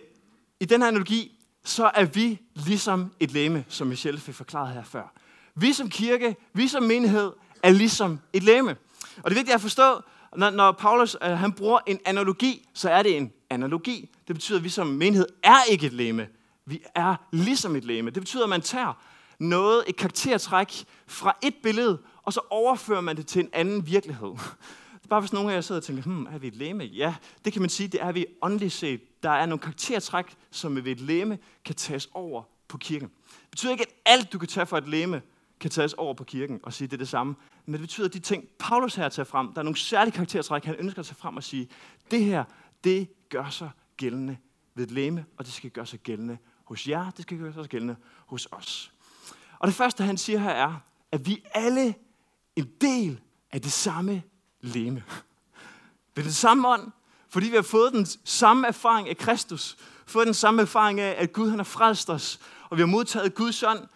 i 0.59 0.65
den 0.65 0.81
her 0.81 0.87
analogi, 0.87 1.39
så 1.63 1.91
er 1.93 2.05
vi 2.05 2.41
ligesom 2.55 3.13
et 3.19 3.31
læme, 3.31 3.65
som 3.67 3.87
Michelle 3.87 4.19
fik 4.19 4.35
forklaret 4.35 4.73
her 4.73 4.83
før. 4.83 5.13
Vi 5.55 5.73
som 5.73 5.89
kirke, 5.89 6.35
vi 6.53 6.67
som 6.67 6.83
menighed, 6.83 7.31
er 7.63 7.69
ligesom 7.69 8.19
et 8.33 8.43
læme. 8.43 8.69
Og 9.17 9.23
det 9.23 9.31
er 9.31 9.39
vigtigt 9.39 9.55
at 9.55 9.61
forstå, 9.61 10.01
når, 10.35 10.49
når 10.49 10.71
Paulus 10.71 11.17
øh, 11.23 11.29
han 11.29 11.53
bruger 11.53 11.79
en 11.87 11.99
analogi, 12.05 12.69
så 12.73 12.89
er 12.89 13.03
det 13.03 13.17
en 13.17 13.31
analogi. 13.49 14.09
Det 14.27 14.35
betyder, 14.35 14.57
at 14.57 14.63
vi 14.63 14.69
som 14.69 14.87
menighed 14.87 15.27
er 15.43 15.63
ikke 15.71 15.85
et 15.85 15.93
leme. 15.93 16.27
Vi 16.65 16.81
er 16.95 17.15
ligesom 17.31 17.75
et 17.75 17.85
leme. 17.85 18.09
Det 18.09 18.21
betyder, 18.21 18.43
at 18.43 18.49
man 18.49 18.61
tager 18.61 18.93
noget, 19.39 19.83
et 19.87 19.95
karaktertræk 19.95 20.85
fra 21.07 21.37
et 21.43 21.55
billede, 21.63 22.01
og 22.23 22.33
så 22.33 22.39
overfører 22.49 23.01
man 23.01 23.17
det 23.17 23.27
til 23.27 23.41
en 23.41 23.49
anden 23.53 23.87
virkelighed. 23.87 24.29
Det 24.93 25.03
er 25.03 25.07
bare 25.09 25.19
hvis 25.19 25.33
nogen 25.33 25.49
af 25.49 25.53
jer 25.53 25.61
sidder 25.61 25.81
og 25.81 25.85
tænker, 25.85 26.03
hmm, 26.03 26.25
er 26.25 26.37
vi 26.37 26.47
et 26.47 26.55
læme? 26.55 26.83
Ja, 26.83 27.15
det 27.45 27.53
kan 27.53 27.61
man 27.61 27.69
sige, 27.69 27.87
det 27.87 28.01
er 28.01 28.11
vi 28.11 28.25
åndeligt 28.41 28.73
set. 28.73 29.23
Der 29.23 29.29
er 29.29 29.45
nogle 29.45 29.59
karaktertræk, 29.59 30.25
som 30.51 30.75
ved 30.75 30.91
et 30.91 31.01
læme 31.01 31.37
kan 31.65 31.75
tages 31.75 32.09
over 32.13 32.43
på 32.67 32.77
kirken. 32.77 33.09
Det 33.27 33.49
betyder 33.51 33.71
ikke, 33.71 33.83
at 33.83 33.93
alt 34.05 34.33
du 34.33 34.39
kan 34.39 34.47
tage 34.47 34.65
fra 34.65 34.77
et 34.77 34.87
læme, 34.87 35.21
kan 35.59 35.71
tages 35.71 35.93
over 35.93 36.13
på 36.13 36.23
kirken 36.23 36.59
og 36.63 36.73
sige, 36.73 36.87
det 36.87 36.93
er 36.93 36.97
det 36.97 37.07
samme. 37.07 37.35
Men 37.65 37.73
det 37.73 37.81
betyder, 37.81 38.07
at 38.07 38.13
de 38.13 38.19
ting, 38.19 38.47
Paulus 38.59 38.95
her 38.95 39.09
tager 39.09 39.25
frem, 39.25 39.53
der 39.53 39.59
er 39.59 39.63
nogle 39.63 39.77
særlige 39.77 40.13
karaktertræk, 40.13 40.65
han 40.65 40.75
ønsker 40.75 40.99
at 40.99 41.05
tage 41.05 41.15
frem 41.15 41.37
og 41.37 41.43
sige, 41.43 41.69
det 42.11 42.23
her, 42.23 42.43
det 42.83 43.09
gør 43.29 43.49
sig 43.49 43.69
gældende 43.97 44.37
ved 44.75 44.83
et 44.83 44.91
læme, 44.91 45.25
og 45.37 45.45
det 45.45 45.53
skal 45.53 45.69
gøre 45.69 45.85
sig 45.85 45.99
gældende 45.99 46.37
hos 46.63 46.87
jer, 46.87 47.09
det 47.09 47.21
skal 47.21 47.37
gøre 47.37 47.53
sig 47.53 47.65
gældende 47.65 47.95
hos 48.25 48.47
os. 48.51 48.91
Og 49.59 49.67
det 49.67 49.75
første, 49.75 50.03
han 50.03 50.17
siger 50.17 50.39
her, 50.39 50.49
er, 50.49 50.73
at 51.11 51.25
vi 51.25 51.43
alle 51.53 51.95
en 52.55 52.69
del 52.81 53.19
af 53.51 53.61
det 53.61 53.71
samme 53.71 54.23
læme. 54.61 55.03
Ved 56.15 56.23
den 56.23 56.31
samme 56.31 56.67
ånd, 56.67 56.91
fordi 57.29 57.49
vi 57.49 57.55
har 57.55 57.61
fået 57.61 57.93
den 57.93 58.05
samme 58.23 58.67
erfaring 58.67 59.09
af 59.09 59.17
Kristus, 59.17 59.77
fået 60.05 60.25
den 60.25 60.33
samme 60.33 60.61
erfaring 60.61 60.99
af, 60.99 61.15
at 61.17 61.33
Gud 61.33 61.49
han 61.49 61.59
har 61.59 61.63
frelst 61.63 62.09
os, 62.09 62.39
og 62.69 62.77
vi 62.77 62.81
har 62.81 62.87
modtaget 62.87 63.35
Guds 63.35 63.63
ånd, 63.63 63.87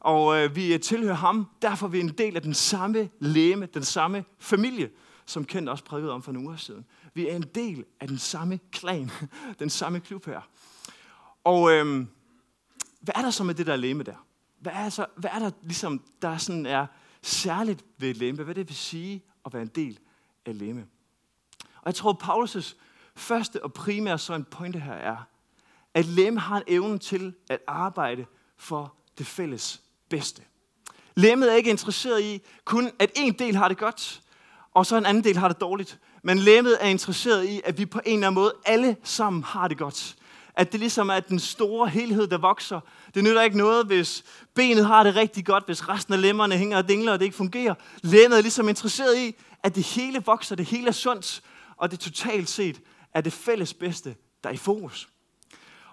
og 0.00 0.38
øh, 0.38 0.56
vi 0.56 0.74
øh, 0.74 0.80
tilhører 0.80 1.14
ham. 1.14 1.46
Derfor 1.62 1.86
er 1.86 1.90
vi 1.90 2.00
en 2.00 2.08
del 2.08 2.36
af 2.36 2.42
den 2.42 2.54
samme 2.54 3.10
læme, 3.18 3.66
den 3.66 3.82
samme 3.82 4.24
familie, 4.38 4.90
som 5.26 5.44
Kent 5.44 5.68
også 5.68 5.84
prædikede 5.84 6.12
om 6.12 6.22
for 6.22 6.32
nogle 6.32 6.48
uger 6.48 6.56
siden. 6.56 6.84
Vi 7.14 7.28
er 7.28 7.36
en 7.36 7.42
del 7.54 7.84
af 8.00 8.08
den 8.08 8.18
samme 8.18 8.58
klan, 8.72 9.10
den 9.58 9.70
samme 9.70 10.00
klub 10.00 10.26
her. 10.26 10.40
Og 11.44 11.72
øh, 11.72 12.06
hvad 13.00 13.14
er 13.16 13.22
der 13.22 13.30
så 13.30 13.44
med 13.44 13.54
det 13.54 13.66
der 13.66 13.76
læme 13.76 14.02
der? 14.02 14.26
Hvad 14.60 14.72
er, 14.72 14.88
så, 14.88 15.06
hvad 15.16 15.30
er 15.34 15.38
der 15.38 15.50
ligesom, 15.62 16.02
der 16.22 16.36
sådan 16.36 16.66
er 16.66 16.86
særligt 17.22 17.84
ved 17.98 18.10
et 18.10 18.16
læme? 18.16 18.42
Hvad 18.42 18.54
det 18.54 18.68
vil 18.68 18.76
sige 18.76 19.24
at 19.46 19.52
være 19.52 19.62
en 19.62 19.68
del 19.68 19.98
af 20.46 20.58
læme? 20.58 20.86
Og 21.60 21.86
jeg 21.86 21.94
tror, 21.94 22.18
Paulus' 22.22 22.76
første 23.14 23.64
og 23.64 23.72
primære 23.72 24.18
sådan 24.18 24.44
pointe 24.44 24.80
her 24.80 24.92
er, 24.92 25.16
at 25.94 26.04
læme 26.04 26.40
har 26.40 26.56
en 26.56 26.62
evne 26.66 26.98
til 26.98 27.34
at 27.50 27.58
arbejde 27.66 28.26
for 28.56 28.94
det 29.18 29.26
fælles 29.26 29.82
bedste. 30.10 30.42
Lemmet 31.16 31.52
er 31.52 31.56
ikke 31.56 31.70
interesseret 31.70 32.22
i 32.22 32.42
kun, 32.64 32.90
at 32.98 33.10
en 33.16 33.32
del 33.32 33.56
har 33.56 33.68
det 33.68 33.78
godt, 33.78 34.20
og 34.74 34.86
så 34.86 34.96
en 34.96 35.06
anden 35.06 35.24
del 35.24 35.36
har 35.36 35.48
det 35.48 35.60
dårligt. 35.60 35.98
Men 36.22 36.38
lemmet 36.38 36.76
er 36.80 36.88
interesseret 36.88 37.44
i, 37.48 37.60
at 37.64 37.78
vi 37.78 37.86
på 37.86 38.00
en 38.06 38.14
eller 38.14 38.26
anden 38.26 38.42
måde 38.42 38.54
alle 38.64 38.96
sammen 39.04 39.42
har 39.42 39.68
det 39.68 39.78
godt. 39.78 40.16
At 40.54 40.72
det 40.72 40.80
ligesom 40.80 41.08
er 41.08 41.20
den 41.20 41.38
store 41.38 41.88
helhed, 41.88 42.26
der 42.26 42.38
vokser. 42.38 42.80
Det 43.14 43.24
nytter 43.24 43.42
ikke 43.42 43.56
noget, 43.56 43.86
hvis 43.86 44.24
benet 44.54 44.86
har 44.86 45.02
det 45.02 45.16
rigtig 45.16 45.46
godt, 45.46 45.66
hvis 45.66 45.88
resten 45.88 46.14
af 46.14 46.20
lemmerne 46.20 46.56
hænger 46.56 46.78
og 46.78 46.88
dingler, 46.88 47.12
og 47.12 47.18
det 47.18 47.24
ikke 47.24 47.36
fungerer. 47.36 47.74
Lemmet 48.02 48.38
er 48.38 48.42
ligesom 48.42 48.68
interesseret 48.68 49.18
i, 49.18 49.36
at 49.62 49.74
det 49.74 49.84
hele 49.84 50.22
vokser, 50.26 50.56
det 50.56 50.66
hele 50.66 50.88
er 50.88 50.92
sundt, 50.92 51.42
og 51.76 51.90
det 51.90 52.00
totalt 52.00 52.48
set 52.48 52.80
er 53.14 53.20
det 53.20 53.32
fælles 53.32 53.74
bedste, 53.74 54.16
der 54.42 54.48
er 54.50 54.54
i 54.54 54.56
fokus. 54.56 55.08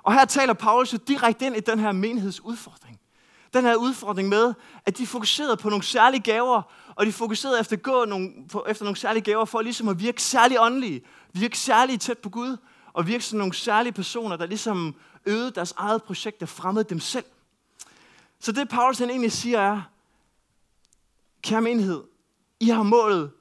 Og 0.03 0.13
her 0.13 0.25
taler 0.25 0.53
Paulus 0.53 0.93
jo 0.93 0.97
direkte 1.07 1.45
ind 1.45 1.55
i 1.55 1.59
den 1.59 1.79
her 1.79 1.91
menighedsudfordring 1.91 2.99
den 3.55 3.65
her 3.65 3.75
udfordring 3.75 4.29
med, 4.29 4.53
at 4.85 4.97
de 4.97 5.07
fokuserede 5.07 5.57
på 5.57 5.69
nogle 5.69 5.83
særlige 5.83 6.21
gaver, 6.21 6.61
og 6.95 7.05
de 7.05 7.11
fokuserede 7.11 7.59
efter, 7.59 7.75
gå 7.75 8.05
nogle, 8.05 8.31
på, 8.51 8.65
efter 8.69 8.85
nogle 8.85 8.97
særlige 8.97 9.23
gaver 9.23 9.45
for 9.45 9.61
ligesom 9.61 9.87
at 9.87 9.99
virke 9.99 10.21
særlig 10.21 10.57
åndelige, 10.59 11.01
virke 11.33 11.59
særlig 11.59 11.99
tæt 11.99 12.17
på 12.17 12.29
Gud, 12.29 12.57
og 12.93 13.07
virke 13.07 13.23
som 13.23 13.39
nogle 13.39 13.53
særlige 13.53 13.93
personer, 13.93 14.35
der 14.35 14.45
ligesom 14.45 14.95
øgede 15.25 15.51
deres 15.51 15.73
eget 15.77 16.03
projekt 16.03 16.41
og 16.41 16.49
fremmede 16.49 16.85
dem 16.89 16.99
selv. 16.99 17.25
Så 18.39 18.51
det 18.51 18.69
Paulus 18.69 18.99
han 18.99 19.09
egentlig 19.09 19.31
siger 19.31 19.59
er, 19.59 19.81
kære 21.41 21.61
menighed, 21.61 22.03
I 22.59 22.69
har 22.69 22.83
målet 22.83 23.31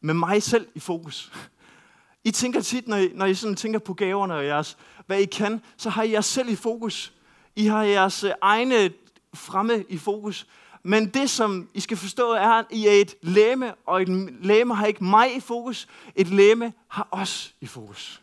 med 0.00 0.14
mig 0.14 0.42
selv 0.42 0.68
i 0.74 0.80
fokus. 0.80 1.32
I 2.24 2.30
tænker 2.30 2.60
tit, 2.60 2.88
når 2.88 2.96
I, 2.96 3.10
når 3.14 3.26
I 3.26 3.34
sådan 3.34 3.56
tænker 3.56 3.78
på 3.78 3.94
gaverne 3.94 4.34
og 4.34 4.46
jeres, 4.46 4.76
hvad 5.06 5.18
I 5.18 5.24
kan, 5.24 5.60
så 5.76 5.90
har 5.90 6.02
I 6.02 6.12
jer 6.12 6.20
selv 6.20 6.48
i 6.48 6.56
fokus. 6.56 7.12
I 7.56 7.66
har 7.66 7.82
jeres 7.82 8.24
øh, 8.24 8.32
egne 8.40 8.90
fremme 9.34 9.84
i 9.88 9.98
fokus. 9.98 10.46
Men 10.82 11.08
det, 11.08 11.30
som 11.30 11.68
I 11.74 11.80
skal 11.80 11.96
forstå, 11.96 12.32
er, 12.32 12.48
at 12.48 12.66
I 12.70 12.86
er 12.86 12.92
et 12.92 13.14
læme, 13.22 13.74
og 13.74 14.02
et 14.02 14.08
læme 14.44 14.74
har 14.74 14.86
ikke 14.86 15.04
mig 15.04 15.36
i 15.36 15.40
fokus. 15.40 15.88
Et 16.14 16.28
læme 16.28 16.72
har 16.88 17.08
os 17.10 17.54
i 17.60 17.66
fokus. 17.66 18.22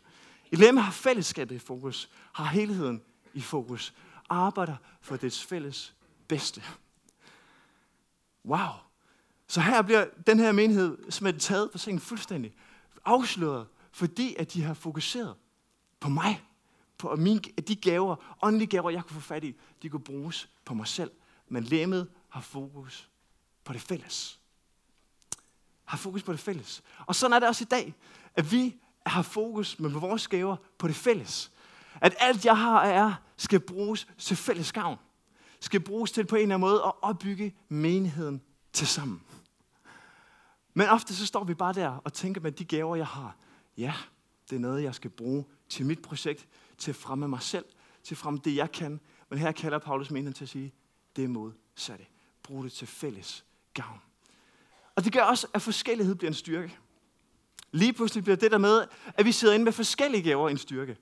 Et 0.52 0.60
læme 0.60 0.82
har 0.82 0.92
fællesskabet 0.92 1.56
i 1.56 1.60
fokus, 1.60 2.10
har 2.34 2.46
helheden 2.46 3.02
i 3.34 3.42
fokus, 3.42 3.94
arbejder 4.30 4.76
for 5.02 5.16
dets 5.16 5.44
fælles 5.44 5.94
bedste. 6.28 6.64
Wow. 8.46 8.70
Så 9.48 9.62
her 9.62 9.82
bliver 9.82 10.06
den 10.28 10.40
her 10.40 10.52
menighed 10.52 11.12
smidt 11.12 11.42
taget 11.42 11.72
på 11.72 11.78
sengen 11.78 12.00
fuldstændig 12.00 12.54
afsløret, 13.06 13.68
fordi 13.92 14.36
at 14.36 14.54
de 14.54 14.64
har 14.64 14.74
fokuseret 14.74 15.36
på 16.00 16.10
mig 16.10 16.44
på 16.98 17.10
at, 17.10 17.20
mine, 17.20 17.40
de 17.40 17.76
gaver, 17.76 18.16
åndelige 18.42 18.68
gaver, 18.68 18.90
jeg 18.90 19.04
kunne 19.04 19.22
få 19.22 19.28
fat 19.28 19.44
i, 19.44 19.56
de 19.82 19.90
kunne 19.90 20.04
bruges 20.04 20.50
på 20.66 20.74
mig 20.74 20.88
selv. 20.88 21.12
Men 21.48 21.64
lemmet 21.64 22.08
har 22.30 22.42
fokus 22.42 23.10
på 23.64 23.74
det 23.74 23.82
fælles. 23.82 24.40
Har 25.86 25.98
fokus 25.98 26.24
på 26.24 26.32
det 26.32 26.40
fælles. 26.40 26.84
Og 27.06 27.16
sådan 27.16 27.34
er 27.34 27.40
det 27.40 27.48
også 27.48 27.64
i 27.64 27.68
dag, 27.72 27.94
at 28.36 28.52
vi 28.52 28.76
har 29.06 29.22
fokus 29.22 29.80
med 29.80 29.90
vores 29.90 30.28
gaver 30.28 30.56
på 30.78 30.88
det 30.88 30.96
fælles. 30.96 31.52
At 32.02 32.16
alt 32.20 32.46
jeg 32.46 32.58
har 32.58 32.82
er, 32.82 33.14
skal 33.38 33.60
bruges 33.60 34.08
til 34.18 34.38
fælles 34.38 34.72
gavn. 34.72 34.98
Skal 35.60 35.80
bruges 35.80 36.12
til 36.12 36.26
på 36.26 36.36
en 36.36 36.42
eller 36.42 36.56
anden 36.56 36.70
måde 36.70 36.82
at 36.86 36.92
opbygge 37.02 37.56
menigheden 37.70 38.42
til 38.74 38.88
sammen. 38.88 39.22
Men 40.74 40.88
ofte 40.88 41.16
så 41.16 41.26
står 41.26 41.44
vi 41.44 41.54
bare 41.54 41.74
der 41.74 41.90
og 41.90 42.14
tænker 42.14 42.42
med 42.42 42.52
de 42.52 42.66
gaver, 42.66 42.96
jeg 42.96 43.08
har. 43.08 43.36
Ja, 43.78 43.94
det 44.50 44.56
er 44.56 44.60
noget, 44.60 44.84
jeg 44.84 44.96
skal 44.96 45.10
bruge 45.10 45.46
til 45.70 45.86
mit 45.86 46.02
projekt, 46.02 46.48
til 46.78 46.92
at 46.92 46.96
fremme 46.96 47.28
mig 47.28 47.42
selv, 47.42 47.66
til 48.04 48.14
at 48.14 48.18
fremme 48.18 48.40
det, 48.44 48.56
jeg 48.56 48.72
kan. 48.72 49.00
Men 49.30 49.40
her 49.40 49.52
kalder 49.52 49.78
Paulus 49.78 50.12
menigheden 50.12 50.34
til 50.34 50.46
at 50.46 50.50
sige, 50.50 50.74
det 51.16 51.24
er 51.24 51.28
modsatte. 51.28 52.06
Brug 52.44 52.64
det 52.64 52.72
til 52.72 52.88
fælles 52.88 53.46
gavn. 53.74 54.02
Og 54.96 55.04
det 55.04 55.14
gør 55.14 55.22
også, 55.22 55.48
at 55.54 55.62
forskellighed 55.62 56.16
bliver 56.16 56.30
en 56.30 56.36
styrke. 56.36 56.78
Lige 57.72 57.94
pludselig 57.94 58.24
bliver 58.24 58.38
det 58.38 58.52
der 58.52 58.58
med, 58.58 58.86
at 59.14 59.26
vi 59.26 59.32
sidder 59.32 59.54
inde 59.54 59.66
med 59.66 59.72
forskellige 59.72 60.24
gaver 60.24 60.50
en 60.50 60.58
styrke. 60.58 60.98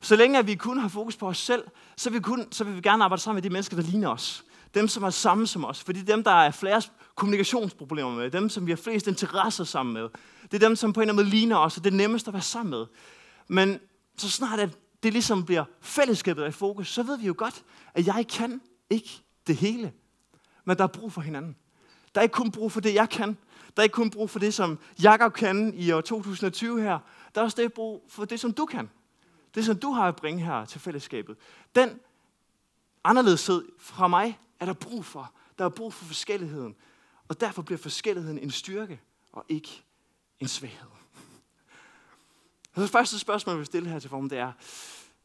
Så 0.00 0.16
længe 0.16 0.38
at 0.38 0.46
vi 0.46 0.54
kun 0.54 0.78
har 0.78 0.88
fokus 0.88 1.16
på 1.16 1.28
os 1.28 1.38
selv, 1.38 1.64
så 1.96 2.10
vil, 2.10 2.18
vi 2.18 2.22
kun, 2.22 2.52
så 2.52 2.64
vil 2.64 2.76
vi 2.76 2.80
gerne 2.80 3.04
arbejde 3.04 3.22
sammen 3.22 3.36
med 3.36 3.42
de 3.42 3.50
mennesker, 3.50 3.76
der 3.76 3.82
ligner 3.82 4.08
os. 4.08 4.44
Dem, 4.74 4.88
som 4.88 5.02
er 5.02 5.10
samme 5.10 5.46
som 5.46 5.64
os. 5.64 5.82
Fordi 5.82 6.02
dem, 6.02 6.24
der 6.24 6.30
er 6.30 6.50
flest 6.50 6.92
kommunikationsproblemer 7.14 8.14
med, 8.14 8.30
dem, 8.30 8.48
som 8.48 8.66
vi 8.66 8.70
har 8.70 8.76
flest 8.76 9.06
interesser 9.06 9.64
sammen 9.64 9.92
med, 9.92 10.08
det 10.42 10.54
er 10.62 10.68
dem, 10.68 10.76
som 10.76 10.92
på 10.92 11.00
en 11.00 11.02
eller 11.02 11.12
anden 11.12 11.24
måde 11.24 11.36
ligner 11.36 11.56
os, 11.56 11.76
og 11.76 11.84
det 11.84 11.92
er 11.92 11.96
nemmest 11.96 12.28
at 12.28 12.34
være 12.34 12.42
sammen 12.42 12.70
med. 12.70 12.86
Men 13.48 13.80
så 14.16 14.30
snart 14.30 14.60
at 14.60 14.78
det 15.06 15.12
ligesom 15.12 15.44
bliver 15.44 15.64
fællesskabet 15.80 16.48
i 16.48 16.50
fokus, 16.50 16.88
så 16.88 17.02
ved 17.02 17.18
vi 17.18 17.26
jo 17.26 17.34
godt, 17.36 17.64
at 17.94 18.06
jeg 18.06 18.26
kan 18.28 18.60
ikke 18.90 19.22
det 19.46 19.56
hele. 19.56 19.92
Men 20.64 20.76
der 20.76 20.84
er 20.84 20.88
brug 20.88 21.12
for 21.12 21.20
hinanden. 21.20 21.56
Der 22.14 22.20
er 22.20 22.22
ikke 22.22 22.32
kun 22.32 22.50
brug 22.50 22.72
for 22.72 22.80
det, 22.80 22.94
jeg 22.94 23.08
kan. 23.08 23.28
Der 23.76 23.82
er 23.82 23.82
ikke 23.82 23.94
kun 23.94 24.10
brug 24.10 24.30
for 24.30 24.38
det, 24.38 24.54
som 24.54 24.78
Jakob 25.02 25.32
kan 25.32 25.74
i 25.74 25.90
år 25.90 26.00
2020 26.00 26.82
her. 26.82 26.98
Der 27.34 27.40
er 27.40 27.44
også 27.44 27.62
det 27.62 27.72
brug 27.72 28.04
for 28.08 28.24
det, 28.24 28.40
som 28.40 28.52
du 28.52 28.66
kan. 28.66 28.90
Det, 29.54 29.64
som 29.64 29.78
du 29.78 29.90
har 29.90 30.08
at 30.08 30.16
bringe 30.16 30.44
her 30.44 30.64
til 30.64 30.80
fællesskabet. 30.80 31.36
Den 31.74 32.00
anderledeshed 33.04 33.64
fra 33.78 34.08
mig 34.08 34.38
er 34.60 34.66
der 34.66 34.72
brug 34.72 35.04
for. 35.04 35.32
Der 35.58 35.64
er 35.64 35.68
brug 35.68 35.94
for 35.94 36.04
forskelligheden. 36.04 36.76
Og 37.28 37.40
derfor 37.40 37.62
bliver 37.62 37.78
forskelligheden 37.78 38.38
en 38.38 38.50
styrke, 38.50 39.00
og 39.32 39.44
ikke 39.48 39.82
en 40.40 40.48
svaghed. 40.48 40.88
Så 42.76 42.82
det 42.82 42.90
første 42.90 43.18
spørgsmål, 43.18 43.52
jeg 43.52 43.58
vil 43.58 43.66
stille 43.66 43.88
her 43.88 43.98
til 43.98 44.10
formen, 44.10 44.30
det 44.30 44.38
er, 44.38 44.52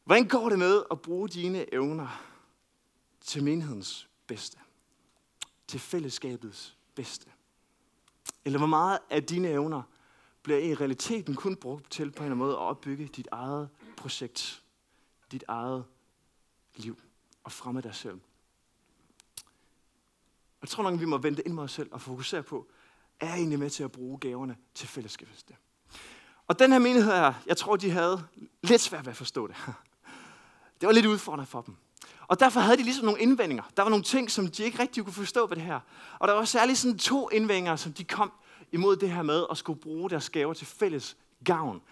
hvordan 0.04 0.28
går 0.28 0.48
det 0.48 0.58
med 0.58 0.82
at 0.90 1.02
bruge 1.02 1.28
dine 1.28 1.74
evner 1.74 2.22
til 3.20 3.44
menighedens 3.44 4.08
bedste? 4.26 4.58
Til 5.68 5.80
fællesskabets 5.80 6.76
bedste? 6.94 7.26
Eller 8.44 8.58
hvor 8.58 8.66
meget 8.66 8.98
af 9.10 9.24
dine 9.24 9.48
evner 9.48 9.82
bliver 10.42 10.58
i 10.58 10.74
realiteten 10.74 11.34
kun 11.34 11.56
brugt 11.56 11.90
til 11.90 12.04
på 12.04 12.08
en 12.08 12.12
eller 12.12 12.24
anden 12.24 12.38
måde 12.38 12.52
at 12.52 12.58
opbygge 12.58 13.06
dit 13.06 13.28
eget 13.32 13.68
projekt, 13.96 14.62
dit 15.32 15.44
eget 15.48 15.84
liv 16.76 17.00
og 17.44 17.52
fremme 17.52 17.80
dig 17.80 17.94
selv? 17.94 18.20
Jeg 20.62 20.68
tror 20.68 20.82
nok, 20.82 21.00
vi 21.00 21.04
må 21.04 21.18
vente 21.18 21.46
ind 21.46 21.54
mod 21.54 21.64
os 21.64 21.72
selv 21.72 21.88
og 21.92 22.00
fokusere 22.00 22.42
på, 22.42 22.66
er 23.20 23.26
jeg 23.26 23.36
egentlig 23.36 23.58
med 23.58 23.70
til 23.70 23.84
at 23.84 23.92
bruge 23.92 24.18
gaverne 24.18 24.56
til 24.74 24.88
fællesskabets 24.88 25.42
bedste? 25.42 25.56
Og 26.46 26.58
den 26.58 26.72
her 26.72 26.78
menighed 26.78 27.12
her, 27.12 27.34
jeg 27.46 27.56
tror, 27.56 27.76
de 27.76 27.90
havde 27.90 28.26
lidt 28.62 28.80
svært 28.80 29.04
ved 29.06 29.10
at 29.10 29.16
forstå 29.16 29.46
det. 29.46 29.56
Det 30.82 30.86
var 30.86 30.92
lidt 30.92 31.06
udfordrende 31.06 31.46
for 31.46 31.60
dem. 31.60 31.76
Og 32.20 32.40
derfor 32.40 32.60
havde 32.60 32.76
de 32.76 32.82
ligesom 32.82 33.04
nogle 33.04 33.20
indvendinger. 33.20 33.62
Der 33.76 33.82
var 33.82 33.90
nogle 33.90 34.04
ting, 34.04 34.30
som 34.30 34.48
de 34.48 34.64
ikke 34.64 34.78
rigtig 34.78 35.04
kunne 35.04 35.12
forstå 35.12 35.46
ved 35.46 35.56
det 35.56 35.64
her. 35.64 35.80
Og 36.18 36.28
der 36.28 36.34
var 36.34 36.44
særligt 36.44 36.78
sådan 36.78 36.98
to 36.98 37.28
indvendinger, 37.28 37.76
som 37.76 37.92
de 37.92 38.04
kom 38.04 38.32
imod 38.72 38.96
det 38.96 39.10
her 39.10 39.22
med 39.22 39.46
at 39.50 39.58
skulle 39.58 39.80
bruge 39.80 40.10
deres 40.10 40.30
gaver 40.30 40.54
til 40.54 40.66
fælles 40.66 41.16
gavn, 41.44 41.82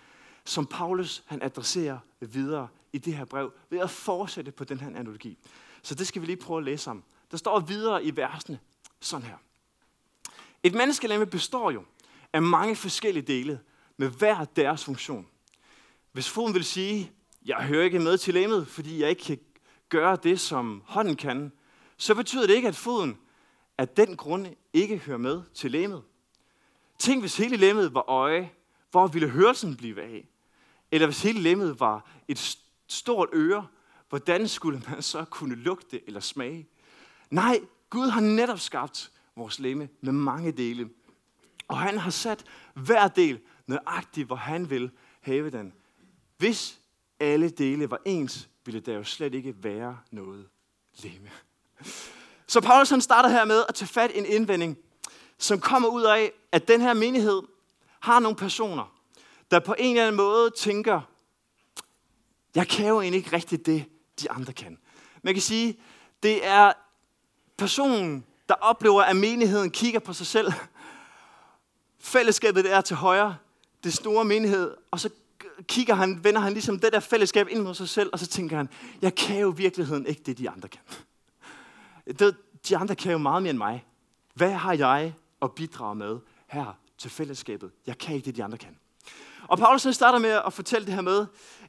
som 0.45 0.67
Paulus 0.67 1.23
han 1.27 1.43
adresserer 1.43 1.99
videre 2.21 2.69
i 2.93 2.99
det 2.99 3.17
her 3.17 3.25
brev, 3.25 3.53
ved 3.71 3.79
at 3.79 3.91
fortsætte 3.91 4.51
på 4.51 4.65
den 4.65 4.81
her 4.81 4.87
analogi. 4.87 5.39
Så 5.83 5.95
det 5.95 6.07
skal 6.07 6.23
vi 6.23 6.27
lige 6.27 6.37
prøve 6.37 6.59
at 6.59 6.65
læse 6.65 6.91
om. 6.91 7.05
Der 7.31 7.37
står 7.37 7.61
videre 7.61 8.05
i 8.05 8.17
versene 8.17 8.59
sådan 9.01 9.27
her. 9.27 9.37
Et 10.63 10.75
menneskelemme 10.75 11.27
består 11.27 11.71
jo 11.71 11.85
af 12.33 12.43
mange 12.43 12.77
forskellige 12.77 13.27
dele, 13.27 13.61
med 13.97 14.09
hver 14.09 14.45
deres 14.45 14.85
funktion. 14.85 15.27
Hvis 16.13 16.29
foden 16.29 16.55
vil 16.55 16.65
sige, 16.65 17.13
jeg 17.47 17.57
hører 17.57 17.85
ikke 17.85 17.99
med 17.99 18.19
til 18.19 18.35
lemmet, 18.35 18.69
fordi 18.69 19.01
jeg 19.01 19.11
ikke 19.11 19.23
kan 19.23 19.39
gøre 19.89 20.19
det, 20.23 20.41
som 20.41 20.83
hånden 20.87 21.17
kan, 21.17 21.53
så 21.97 22.15
betyder 22.15 22.47
det 22.47 22.55
ikke, 22.55 22.69
at 22.69 22.77
foden 22.77 23.19
af 23.79 23.89
den 23.89 24.17
grund 24.17 24.47
ikke 24.73 24.97
hører 24.97 25.19
med 25.19 25.43
til 25.55 25.71
lemmet. 25.71 26.03
Tænk, 26.99 27.23
hvis 27.23 27.37
hele 27.37 27.57
lemmet 27.57 27.95
var 27.95 28.11
øje, 28.11 28.51
hvor 28.91 29.07
ville 29.07 29.29
hørelsen 29.29 29.77
blive 29.77 30.03
af? 30.03 30.29
Eller 30.93 31.07
hvis 31.07 31.23
hele 31.23 31.41
lemmet 31.41 31.81
var 31.81 32.11
et 32.29 32.59
stort 32.87 33.29
øre, 33.33 33.67
hvordan 34.09 34.49
skulle 34.49 34.83
man 34.89 35.03
så 35.03 35.25
kunne 35.25 35.55
lugte 35.55 36.07
eller 36.07 36.21
smage? 36.21 36.69
Nej, 37.31 37.61
Gud 37.91 38.09
har 38.09 38.21
netop 38.21 38.61
skabt 38.61 39.11
vores 39.37 39.59
lemme 39.59 39.89
med 40.01 40.13
mange 40.13 40.53
dele. 40.53 40.91
Og 41.69 41.79
han 41.79 41.99
har 41.99 42.11
sat 42.11 42.45
hver 42.75 43.09
del 43.09 43.41
nøjagtigt, 43.67 44.27
hvor 44.27 44.37
han 44.37 44.71
vil 44.71 44.91
have 45.21 45.51
den. 45.51 45.73
Hvis 46.39 46.80
alle 47.21 47.51
dele 47.51 47.91
var 47.91 48.01
ens, 48.05 48.49
ville 48.65 48.81
der 48.81 48.95
jo 48.95 49.05
slet 49.05 49.35
ikke 49.35 49.55
være 49.65 49.99
noget 50.11 50.49
lemme. 51.03 51.31
Så 52.47 52.61
Paulus 52.61 52.91
han 52.91 53.01
starter 53.01 53.29
her 53.29 53.45
med 53.45 53.65
at 53.69 53.75
tage 53.75 53.89
fat 53.89 54.11
i 54.11 54.19
en 54.19 54.27
indvending, 54.27 54.79
som 55.39 55.61
kommer 55.61 55.89
ud 55.89 56.03
af, 56.03 56.33
at 56.53 56.69
den 56.69 56.81
her 56.81 56.95
menighed 56.95 57.43
har 58.01 58.21
nogle 58.21 58.37
personer, 58.37 58.95
der 59.51 59.59
på 59.59 59.75
en 59.79 59.97
eller 59.97 60.07
anden 60.07 60.17
måde 60.17 60.51
tænker, 60.51 61.01
jeg 62.55 62.69
kan 62.69 62.89
jo 62.89 63.01
egentlig 63.01 63.19
ikke 63.19 63.37
rigtigt 63.37 63.67
det, 63.67 63.85
de 64.21 64.31
andre 64.31 64.53
kan. 64.53 64.79
Man 65.23 65.35
kan 65.35 65.43
sige, 65.43 65.81
det 66.23 66.47
er 66.47 66.73
personen, 67.59 68.25
der 68.49 68.55
oplever, 68.55 69.03
at 69.03 69.17
menigheden 69.17 69.71
kigger 69.71 70.01
på 70.01 70.13
sig 70.13 70.27
selv. 70.27 70.53
Fællesskabet 71.99 72.73
er 72.73 72.81
til 72.81 72.97
højre, 72.97 73.37
det 73.85 73.95
store 73.95 74.25
menighed, 74.25 74.77
og 74.91 75.01
så 75.01 75.11
kigger 75.69 75.95
han, 75.95 76.25
vender 76.25 76.41
han 76.41 76.53
ligesom 76.53 76.79
det 76.79 76.93
der 76.93 77.01
fællesskab 77.01 77.49
ind 77.51 77.63
mod 77.63 77.75
sig 77.75 77.89
selv, 77.89 78.11
og 78.13 78.19
så 78.19 78.27
tænker 78.27 78.57
han, 78.57 78.69
jeg 79.03 79.15
kan 79.15 79.41
jo 79.41 79.53
i 79.53 79.57
virkeligheden 79.57 80.07
ikke 80.07 80.23
det, 80.27 80.39
de 80.39 80.51
andre 80.51 80.69
kan. 80.69 80.81
Det, 82.19 82.37
de 82.69 82.77
andre 82.77 82.95
kan 82.95 83.13
jo 83.13 83.19
meget 83.19 83.43
mere 83.43 83.51
end 83.51 83.59
mig. 83.59 83.85
Hvad 84.35 84.53
har 84.53 84.73
jeg 84.75 85.15
at 85.43 85.53
bidrage 85.53 85.95
med 85.95 86.19
her 86.47 86.79
til 86.99 87.11
fællesskabet? 87.11 87.71
Jeg 87.87 87.99
kan 87.99 88.15
ikke 88.15 88.25
det, 88.25 88.37
de 88.37 88.45
andre 88.45 88.59
kan. 88.59 88.79
Og 89.49 89.59
Paulus 89.59 89.87
starter 89.91 90.19
med 90.19 90.41
at 90.47 90.53
fortælle 90.53 90.87
det 90.87 90.95
her 90.95 91.01
med, 91.01 91.27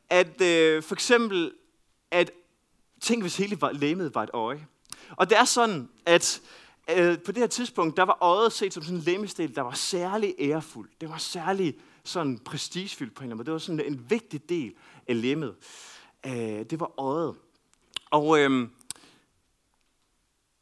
at 0.09 0.41
øh, 0.41 0.83
for 0.83 0.95
eksempel, 0.95 1.51
at 2.11 2.31
tænk 3.01 3.21
hvis 3.21 3.37
hele 3.37 3.57
læmet 3.71 4.15
var 4.15 4.23
et 4.23 4.29
øje. 4.33 4.67
Og 5.11 5.29
det 5.29 5.37
er 5.37 5.45
sådan, 5.45 5.89
at 6.05 6.41
øh, 6.97 7.19
på 7.19 7.31
det 7.31 7.37
her 7.37 7.47
tidspunkt, 7.47 7.97
der 7.97 8.03
var 8.03 8.17
øjet 8.21 8.53
set 8.53 8.73
som 8.73 8.83
sådan 8.83 8.97
en 8.97 9.03
læmestel, 9.03 9.55
der 9.55 9.61
var 9.61 9.73
særlig 9.73 10.35
ærefuld. 10.39 10.89
Det 11.01 11.09
var 11.09 11.17
særlig 11.17 11.75
sådan 12.03 12.39
prestigefyldt 12.39 13.15
på 13.15 13.23
en 13.23 13.29
måde. 13.29 13.45
Det 13.45 13.53
var 13.53 13.59
sådan 13.59 13.85
en 13.85 14.09
vigtig 14.09 14.49
del 14.49 14.73
af 15.07 15.21
lemmet. 15.21 15.55
Øh, 16.25 16.33
det 16.69 16.79
var 16.79 16.99
øjet. 16.99 17.35
Og 18.11 18.39
øh, 18.39 18.69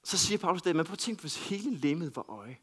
så 0.03 0.17
siger 0.17 0.37
Paulus 0.37 0.61
det, 0.61 0.75
man 0.75 0.85
prøver 0.85 0.95
at 0.95 0.99
tænke, 0.99 1.21
hvis 1.21 1.49
hele 1.49 1.77
lemmet 1.77 2.15
var 2.15 2.29
øje. 2.29 2.57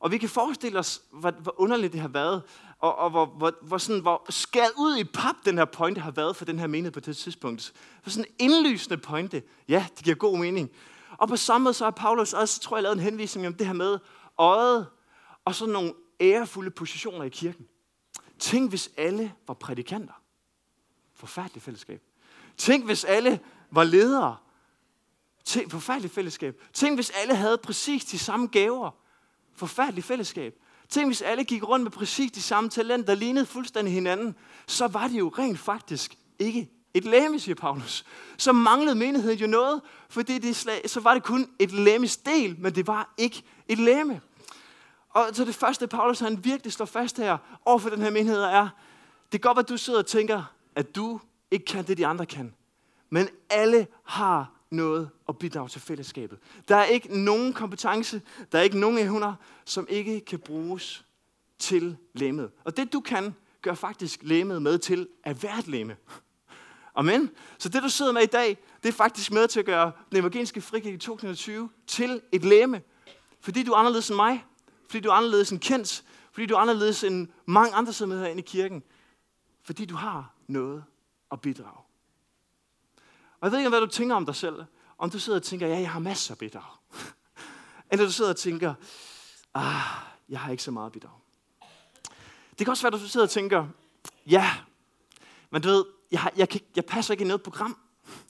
Og 0.00 0.10
vi 0.10 0.18
kan 0.18 0.28
forestille 0.28 0.78
os, 0.78 1.02
hvor, 1.12 1.30
hvor 1.30 1.60
underligt 1.60 1.92
det 1.92 2.00
har 2.00 2.08
været, 2.08 2.42
og, 2.78 2.96
og 2.96 3.10
hvor, 3.10 3.26
hvor, 3.26 3.52
hvor, 3.62 3.78
sådan, 3.78 4.02
hvor 4.02 4.26
skæret 4.30 4.72
ud 4.78 4.96
i 4.96 5.04
pap 5.04 5.34
den 5.44 5.58
her 5.58 5.64
pointe 5.64 6.00
har 6.00 6.10
været 6.10 6.36
for 6.36 6.44
den 6.44 6.58
her 6.58 6.66
menighed 6.66 6.92
på 6.92 7.00
det 7.00 7.16
tidspunkt. 7.16 7.72
For 8.02 8.10
sådan 8.10 8.30
en 8.38 8.50
indlysende 8.50 8.96
pointe, 8.96 9.42
ja, 9.68 9.86
det 9.96 10.04
giver 10.04 10.16
god 10.16 10.38
mening. 10.38 10.70
Og 11.18 11.28
på 11.28 11.36
samme 11.36 11.64
måde 11.64 11.74
så 11.74 11.84
har 11.84 11.90
Paulus 11.90 12.32
også, 12.32 12.60
tror 12.60 12.76
jeg, 12.76 12.82
lavet 12.82 12.96
en 12.96 13.02
henvisning 13.02 13.46
om 13.46 13.54
det 13.54 13.66
her 13.66 13.74
med 13.74 13.98
øjet, 14.38 14.86
og 15.44 15.54
sådan 15.54 15.72
nogle 15.72 15.92
ærefulde 16.20 16.70
positioner 16.70 17.24
i 17.24 17.28
kirken. 17.28 17.66
Tænk, 18.38 18.70
hvis 18.70 18.90
alle 18.96 19.32
var 19.46 19.54
prædikanter. 19.54 20.22
Forfærdeligt 21.14 21.64
fællesskab. 21.64 22.02
Tænk, 22.56 22.84
hvis 22.84 23.04
alle 23.04 23.40
var 23.70 23.84
ledere. 23.84 24.36
Tænk, 25.44 25.70
forfærdeligt 25.70 26.14
fællesskab. 26.14 26.62
Tænk, 26.72 26.96
hvis 26.96 27.10
alle 27.10 27.34
havde 27.34 27.58
præcis 27.58 28.04
de 28.04 28.18
samme 28.18 28.46
gaver. 28.46 28.90
Forfærdeligt 29.54 30.06
fællesskab. 30.06 30.54
Tænk, 30.88 31.08
hvis 31.08 31.22
alle 31.22 31.44
gik 31.44 31.68
rundt 31.68 31.82
med 31.82 31.90
præcis 31.90 32.32
de 32.32 32.42
samme 32.42 32.70
talenter, 32.70 33.06
der 33.06 33.14
lignede 33.14 33.46
fuldstændig 33.46 33.94
hinanden. 33.94 34.34
Så 34.66 34.86
var 34.86 35.08
det 35.08 35.18
jo 35.18 35.28
rent 35.38 35.58
faktisk 35.58 36.18
ikke 36.38 36.70
et 36.94 37.04
læme, 37.04 37.40
siger 37.40 37.54
Paulus. 37.54 38.04
Så 38.36 38.52
manglede 38.52 38.94
menigheden 38.94 39.38
jo 39.38 39.46
noget, 39.46 39.80
fordi 40.08 40.38
det 40.38 40.56
slag, 40.56 40.90
så 40.90 41.00
var 41.00 41.14
det 41.14 41.22
kun 41.22 41.50
et 41.58 41.72
læmes 41.72 42.16
del, 42.16 42.56
men 42.58 42.74
det 42.74 42.86
var 42.86 43.14
ikke 43.18 43.42
et 43.68 43.78
læme. 43.78 44.20
Og 45.10 45.28
så 45.32 45.44
det 45.44 45.54
første, 45.54 45.86
Paulus 45.86 46.18
han 46.18 46.44
virkelig 46.44 46.72
står 46.72 46.84
fast 46.84 47.16
her 47.16 47.38
over 47.64 47.78
for 47.78 47.90
den 47.90 48.02
her 48.02 48.10
menighed, 48.10 48.42
er, 48.42 48.68
det 49.32 49.40
kan 49.42 49.54
godt 49.54 49.58
at 49.58 49.68
du 49.68 49.76
sidder 49.76 49.98
og 49.98 50.06
tænker, 50.06 50.42
at 50.74 50.96
du 50.96 51.20
ikke 51.50 51.64
kan 51.64 51.86
det, 51.86 51.98
de 51.98 52.06
andre 52.06 52.26
kan. 52.26 52.54
Men 53.10 53.28
alle 53.50 53.86
har 54.04 54.52
noget 54.70 55.10
at 55.28 55.38
bidrage 55.38 55.68
til 55.68 55.80
fællesskabet. 55.80 56.38
Der 56.68 56.76
er 56.76 56.84
ikke 56.84 57.20
nogen 57.24 57.52
kompetence, 57.52 58.22
der 58.52 58.58
er 58.58 58.62
ikke 58.62 58.78
nogen 58.78 58.98
evner, 58.98 59.34
som 59.64 59.86
ikke 59.90 60.20
kan 60.20 60.38
bruges 60.38 61.04
til 61.58 61.96
læmet. 62.14 62.50
Og 62.64 62.76
det 62.76 62.92
du 62.92 63.00
kan, 63.00 63.34
gør 63.62 63.74
faktisk 63.74 64.20
læmet 64.22 64.62
med 64.62 64.78
til 64.78 65.08
at 65.24 65.42
være 65.42 65.58
et 65.58 65.68
læme. 65.68 65.96
Amen. 66.94 67.30
Så 67.58 67.68
det 67.68 67.82
du 67.82 67.88
sidder 67.88 68.12
med 68.12 68.22
i 68.22 68.26
dag, 68.26 68.58
det 68.82 68.88
er 68.88 68.92
faktisk 68.92 69.32
med 69.32 69.48
til 69.48 69.60
at 69.60 69.66
gøre 69.66 69.92
den 70.10 70.18
evangeliske 70.18 70.60
frikirke 70.60 70.94
i 70.94 70.98
2020 70.98 71.70
til 71.86 72.20
et 72.32 72.44
læme. 72.44 72.82
Fordi 73.40 73.62
du 73.62 73.72
er 73.72 73.76
anderledes 73.76 74.08
end 74.08 74.16
mig, 74.16 74.44
fordi 74.88 75.00
du 75.00 75.08
er 75.08 75.12
anderledes 75.12 75.50
end 75.50 75.60
kendt, 75.60 76.04
fordi 76.32 76.46
du 76.46 76.54
er 76.54 76.58
anderledes 76.58 77.04
end 77.04 77.28
mange 77.46 77.74
andre, 77.74 77.92
som 77.92 78.12
er 78.12 78.16
herinde 78.16 78.42
i 78.42 78.46
kirken. 78.46 78.82
Fordi 79.62 79.84
du 79.84 79.96
har 79.96 80.34
noget 80.46 80.84
at 81.32 81.40
bidrage. 81.40 81.78
Og 83.40 83.42
jeg 83.42 83.52
ved 83.52 83.58
ikke, 83.58 83.68
hvad 83.68 83.80
du 83.80 83.86
tænker 83.86 84.14
om 84.14 84.26
dig 84.26 84.34
selv. 84.34 84.64
Om 84.98 85.10
du 85.10 85.18
sidder 85.18 85.38
og 85.38 85.42
tænker, 85.42 85.66
ja, 85.66 85.78
jeg 85.78 85.90
har 85.90 86.00
masser 86.00 86.34
af 86.34 86.38
bidrag. 86.38 86.62
Eller 87.90 88.04
du 88.04 88.12
sidder 88.12 88.30
og 88.30 88.36
tænker, 88.36 88.74
ah, 89.54 89.82
jeg 90.28 90.40
har 90.40 90.50
ikke 90.50 90.62
så 90.62 90.70
meget 90.70 90.92
bidrag. 90.92 91.12
Det 92.50 92.66
kan 92.66 92.68
også 92.68 92.82
være, 92.82 92.94
at 92.94 93.00
du 93.00 93.08
sidder 93.08 93.26
og 93.26 93.30
tænker, 93.30 93.66
ja, 94.26 94.50
men 95.50 95.62
du 95.62 95.68
ved, 95.68 95.84
jeg, 96.10 96.30
jeg, 96.36 96.48
kan, 96.48 96.60
jeg 96.76 96.84
passer 96.84 97.14
ikke 97.14 97.24
i 97.24 97.26
noget 97.26 97.42
program. 97.42 97.78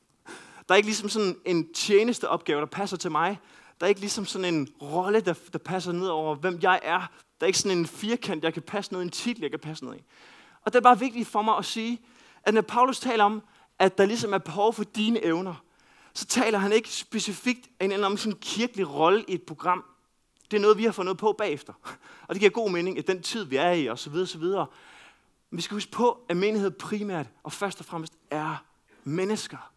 Der 0.68 0.74
er 0.74 0.76
ikke 0.76 0.88
ligesom 0.88 1.08
sådan 1.08 1.36
en 1.44 1.72
tjenesteopgave, 1.74 2.60
der 2.60 2.66
passer 2.66 2.96
til 2.96 3.10
mig. 3.10 3.40
Der 3.80 3.86
er 3.86 3.88
ikke 3.88 4.00
ligesom 4.00 4.26
sådan 4.26 4.54
en 4.54 4.68
rolle, 4.82 5.20
der, 5.20 5.34
der 5.52 5.58
passer 5.58 5.92
ned 5.92 6.08
over, 6.08 6.34
hvem 6.34 6.58
jeg 6.62 6.80
er. 6.82 6.98
Der 7.40 7.44
er 7.44 7.46
ikke 7.46 7.58
sådan 7.58 7.78
en 7.78 7.86
firkant, 7.86 8.44
jeg 8.44 8.54
kan 8.54 8.62
passe 8.62 8.92
ned 8.92 9.00
i, 9.00 9.04
en 9.04 9.10
titel, 9.10 9.42
jeg 9.42 9.50
kan 9.50 9.60
passe 9.60 9.84
ned 9.84 9.94
i. 9.94 10.02
Og 10.64 10.72
det 10.72 10.78
er 10.78 10.82
bare 10.82 10.98
vigtigt 10.98 11.28
for 11.28 11.42
mig 11.42 11.56
at 11.56 11.64
sige, 11.64 12.00
at 12.42 12.54
når 12.54 12.60
Paulus 12.60 13.00
taler 13.00 13.24
om, 13.24 13.42
at 13.78 13.98
der 13.98 14.06
ligesom 14.06 14.32
er 14.32 14.38
behov 14.38 14.74
for 14.74 14.84
dine 14.84 15.24
evner, 15.24 15.54
så 16.14 16.26
taler 16.26 16.58
han 16.58 16.72
ikke 16.72 16.88
specifikt 16.88 17.68
en 17.80 17.92
eller 17.92 18.06
anden 18.06 18.18
sådan 18.18 18.38
kirkelig 18.40 18.94
rolle 18.94 19.24
i 19.28 19.34
et 19.34 19.42
program. 19.42 19.84
Det 20.50 20.56
er 20.56 20.60
noget, 20.60 20.78
vi 20.78 20.84
har 20.84 20.92
fået 20.92 21.04
noget 21.04 21.18
på 21.18 21.32
bagefter. 21.32 21.72
Og 22.28 22.34
det 22.34 22.38
giver 22.40 22.50
god 22.50 22.70
mening, 22.70 22.98
at 22.98 23.06
den 23.06 23.22
tid, 23.22 23.44
vi 23.44 23.56
er 23.56 23.70
i, 23.70 23.88
osv. 23.88 24.14
osv. 24.14 24.42
Men 24.42 24.66
vi 25.56 25.62
skal 25.62 25.74
huske 25.74 25.90
på, 25.90 26.20
at 26.28 26.36
menighed 26.36 26.70
primært 26.70 27.26
og 27.42 27.52
først 27.52 27.80
og 27.80 27.86
fremmest 27.86 28.12
er 28.30 28.64
mennesker. 29.04 29.70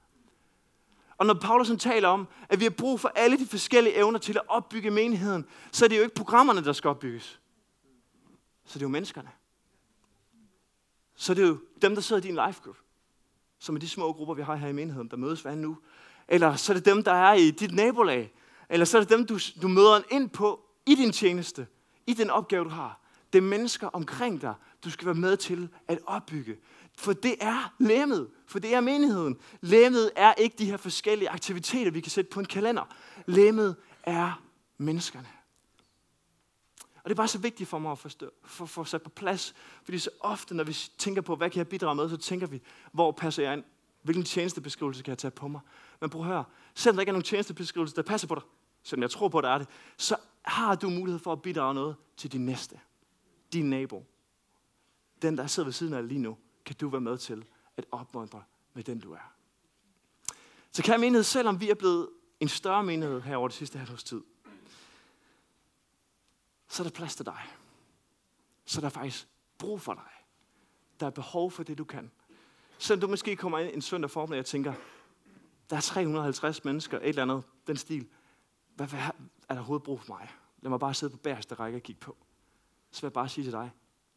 Og 1.21 1.27
når 1.27 1.33
Paulus 1.33 1.71
taler 1.79 2.07
om, 2.07 2.27
at 2.49 2.59
vi 2.59 2.65
har 2.65 2.69
brug 2.69 2.99
for 2.99 3.11
alle 3.15 3.39
de 3.39 3.47
forskellige 3.47 3.95
evner 3.95 4.19
til 4.19 4.33
at 4.33 4.41
opbygge 4.47 4.91
menigheden, 4.91 5.45
så 5.71 5.85
er 5.85 5.89
det 5.89 5.97
jo 5.97 6.01
ikke 6.01 6.15
programmerne, 6.15 6.63
der 6.63 6.73
skal 6.73 6.87
opbygges. 6.87 7.39
Så 8.65 8.73
det 8.73 8.81
er 8.81 8.85
jo 8.85 8.89
menneskerne. 8.89 9.29
Så 11.15 11.33
det 11.33 11.43
er 11.43 11.47
jo 11.47 11.57
dem, 11.81 11.95
der 11.95 12.01
sidder 12.01 12.21
i 12.21 12.25
din 12.25 12.39
life 12.47 12.61
group. 12.63 12.77
Som 13.59 13.75
er 13.75 13.79
de 13.79 13.89
små 13.89 14.13
grupper, 14.13 14.33
vi 14.33 14.41
har 14.41 14.55
her 14.55 14.67
i 14.67 14.73
menigheden, 14.73 15.09
der 15.09 15.17
mødes 15.17 15.41
hver 15.41 15.55
nu. 15.55 15.77
Eller 16.27 16.55
så 16.55 16.73
er 16.73 16.77
det 16.77 16.85
dem, 16.85 17.03
der 17.03 17.13
er 17.13 17.33
i 17.33 17.51
dit 17.51 17.75
nabolag. 17.75 18.33
Eller 18.69 18.85
så 18.85 18.97
er 18.97 19.01
det 19.01 19.09
dem, 19.09 19.25
du, 19.25 19.39
du 19.61 19.67
møder 19.67 20.01
ind 20.11 20.29
på 20.29 20.65
i 20.85 20.95
din 20.95 21.11
tjeneste. 21.11 21.67
I 22.07 22.13
den 22.13 22.29
opgave, 22.29 22.63
du 22.63 22.69
har. 22.69 22.99
Det 23.33 23.39
er 23.39 23.43
mennesker 23.43 23.87
omkring 23.87 24.41
dig, 24.41 24.53
du 24.83 24.89
skal 24.89 25.05
være 25.05 25.15
med 25.15 25.37
til 25.37 25.69
at 25.87 25.99
opbygge. 26.05 26.57
For 27.01 27.13
det 27.13 27.35
er 27.39 27.73
lemmet. 27.79 28.29
For 28.47 28.59
det 28.59 28.73
er 28.73 28.81
menigheden. 28.81 29.37
Lemmet 29.61 30.11
er 30.15 30.33
ikke 30.33 30.55
de 30.57 30.65
her 30.65 30.77
forskellige 30.77 31.29
aktiviteter, 31.29 31.91
vi 31.91 32.01
kan 32.01 32.11
sætte 32.11 32.29
på 32.29 32.39
en 32.39 32.45
kalender. 32.45 32.95
Lemmet 33.25 33.75
er 34.03 34.43
menneskerne. 34.77 35.27
Og 36.95 37.03
det 37.03 37.11
er 37.11 37.15
bare 37.15 37.27
så 37.27 37.37
vigtigt 37.37 37.69
for 37.69 37.79
mig 37.79 37.91
at 37.91 37.99
forstå, 37.99 38.29
for, 38.43 38.65
for 38.65 38.81
at 38.81 38.87
sætte 38.87 39.03
på 39.03 39.09
plads. 39.09 39.53
Fordi 39.83 39.99
så 39.99 40.09
ofte, 40.19 40.55
når 40.55 40.63
vi 40.63 40.77
tænker 40.97 41.21
på, 41.21 41.35
hvad 41.35 41.49
kan 41.49 41.57
jeg 41.57 41.67
bidrage 41.67 41.95
med, 41.95 42.09
så 42.09 42.17
tænker 42.17 42.47
vi, 42.47 42.61
hvor 42.91 43.11
passer 43.11 43.43
jeg 43.43 43.53
ind? 43.53 43.63
Hvilken 44.01 44.23
tjenestebeskrivelse 44.23 45.03
kan 45.03 45.11
jeg 45.11 45.17
tage 45.17 45.31
på 45.31 45.47
mig? 45.47 45.61
Men 45.99 46.09
prøv 46.09 46.21
at 46.21 46.27
høre, 46.27 46.43
selvom 46.75 46.95
der 46.95 47.01
ikke 47.01 47.09
er 47.09 47.13
nogen 47.13 47.23
tjenestebeskrivelse, 47.23 47.95
der 47.95 48.01
passer 48.01 48.27
på 48.27 48.35
dig, 48.35 48.43
selvom 48.83 49.01
jeg 49.01 49.11
tror 49.11 49.27
på, 49.27 49.37
at 49.37 49.43
der 49.43 49.49
er 49.49 49.57
det, 49.57 49.67
så 49.97 50.15
har 50.41 50.75
du 50.75 50.89
mulighed 50.89 51.19
for 51.19 51.31
at 51.31 51.41
bidrage 51.41 51.73
noget 51.73 51.95
til 52.17 52.31
din 52.31 52.45
næste. 52.45 52.79
Din 53.53 53.69
nabo. 53.69 54.05
Den, 55.21 55.37
der 55.37 55.47
sidder 55.47 55.67
ved 55.67 55.73
siden 55.73 55.93
af 55.93 56.01
dig 56.01 56.07
lige 56.07 56.19
nu, 56.19 56.37
kan 56.65 56.75
du 56.75 56.89
være 56.89 57.01
med 57.01 57.17
til 57.17 57.45
at 57.77 57.85
opmuntre 57.91 58.43
med 58.73 58.83
den, 58.83 58.99
du 58.99 59.13
er. 59.13 59.33
Så 60.71 60.83
kan 60.83 60.99
menighed, 60.99 61.23
selvom 61.23 61.61
vi 61.61 61.69
er 61.69 61.75
blevet 61.75 62.09
en 62.39 62.47
større 62.47 62.83
menighed 62.83 63.21
her 63.21 63.35
over 63.35 63.47
det 63.47 63.57
sidste 63.57 63.79
halvårs 63.79 64.03
tid, 64.03 64.21
så 66.67 66.83
er 66.83 66.87
der 66.87 66.91
plads 66.91 67.15
til 67.15 67.25
dig. 67.25 67.41
Så 68.65 68.79
er 68.79 68.81
der 68.81 68.89
faktisk 68.89 69.27
brug 69.57 69.81
for 69.81 69.93
dig. 69.93 70.11
Der 70.99 71.05
er 71.05 71.09
behov 71.09 71.51
for 71.51 71.63
det, 71.63 71.77
du 71.77 71.83
kan. 71.83 72.11
Selvom 72.77 73.01
du 73.01 73.07
måske 73.07 73.35
kommer 73.35 73.59
ind 73.59 73.73
en 73.73 73.81
søndag 73.81 74.11
formiddag 74.11 74.39
og 74.39 74.45
tænker, 74.45 74.73
der 75.69 75.75
er 75.75 75.81
350 75.81 76.65
mennesker, 76.65 76.97
et 76.97 77.09
eller 77.09 77.21
andet, 77.21 77.43
den 77.67 77.77
stil. 77.77 78.07
Hvad, 78.75 78.87
hvad 78.87 78.99
er 78.99 79.11
der 79.47 79.55
overhovedet 79.55 79.83
brug 79.83 80.01
for 80.01 80.13
mig? 80.13 80.29
Lad 80.61 80.69
mig 80.69 80.79
bare 80.79 80.93
sidde 80.93 81.11
på 81.11 81.17
bagerste 81.17 81.55
række 81.55 81.77
og 81.77 81.83
kigge 81.83 81.99
på. 81.99 82.17
Så 82.91 83.01
vil 83.01 83.07
jeg 83.07 83.13
bare 83.13 83.29
sige 83.29 83.45
til 83.45 83.51
dig, 83.51 83.71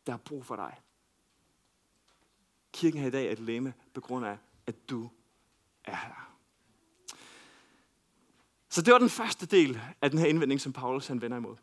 der 0.06 0.12
er 0.12 0.16
brug 0.16 0.44
for 0.44 0.56
dig. 0.56 0.80
Kirken 2.74 3.00
her 3.00 3.06
i 3.06 3.10
dag 3.10 3.26
er 3.26 3.32
et 3.32 3.38
læme 3.38 3.74
på 3.94 4.00
grund 4.00 4.26
af, 4.26 4.38
at 4.66 4.90
du 4.90 5.10
er 5.84 5.96
her. 5.96 6.30
Så 8.68 8.82
det 8.82 8.92
var 8.92 8.98
den 8.98 9.10
første 9.10 9.46
del 9.46 9.80
af 10.02 10.10
den 10.10 10.18
her 10.18 10.26
indvending, 10.26 10.60
som 10.60 10.72
Paulus 10.72 11.06
han 11.06 11.20
vender 11.20 11.36
imod. 11.36 11.56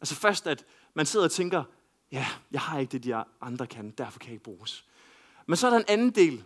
Altså 0.00 0.14
først, 0.14 0.46
at 0.46 0.64
man 0.94 1.06
sidder 1.06 1.24
og 1.24 1.32
tænker, 1.32 1.64
ja, 2.12 2.26
jeg 2.50 2.60
har 2.60 2.78
ikke 2.78 2.92
det, 2.92 3.04
de 3.04 3.24
andre 3.40 3.66
kan, 3.66 3.90
derfor 3.90 4.18
kan 4.18 4.26
jeg 4.26 4.32
ikke 4.32 4.44
bruges. 4.44 4.84
Men 5.46 5.56
så 5.56 5.66
er 5.66 5.70
der 5.70 5.78
en 5.78 5.84
anden 5.88 6.10
del 6.10 6.44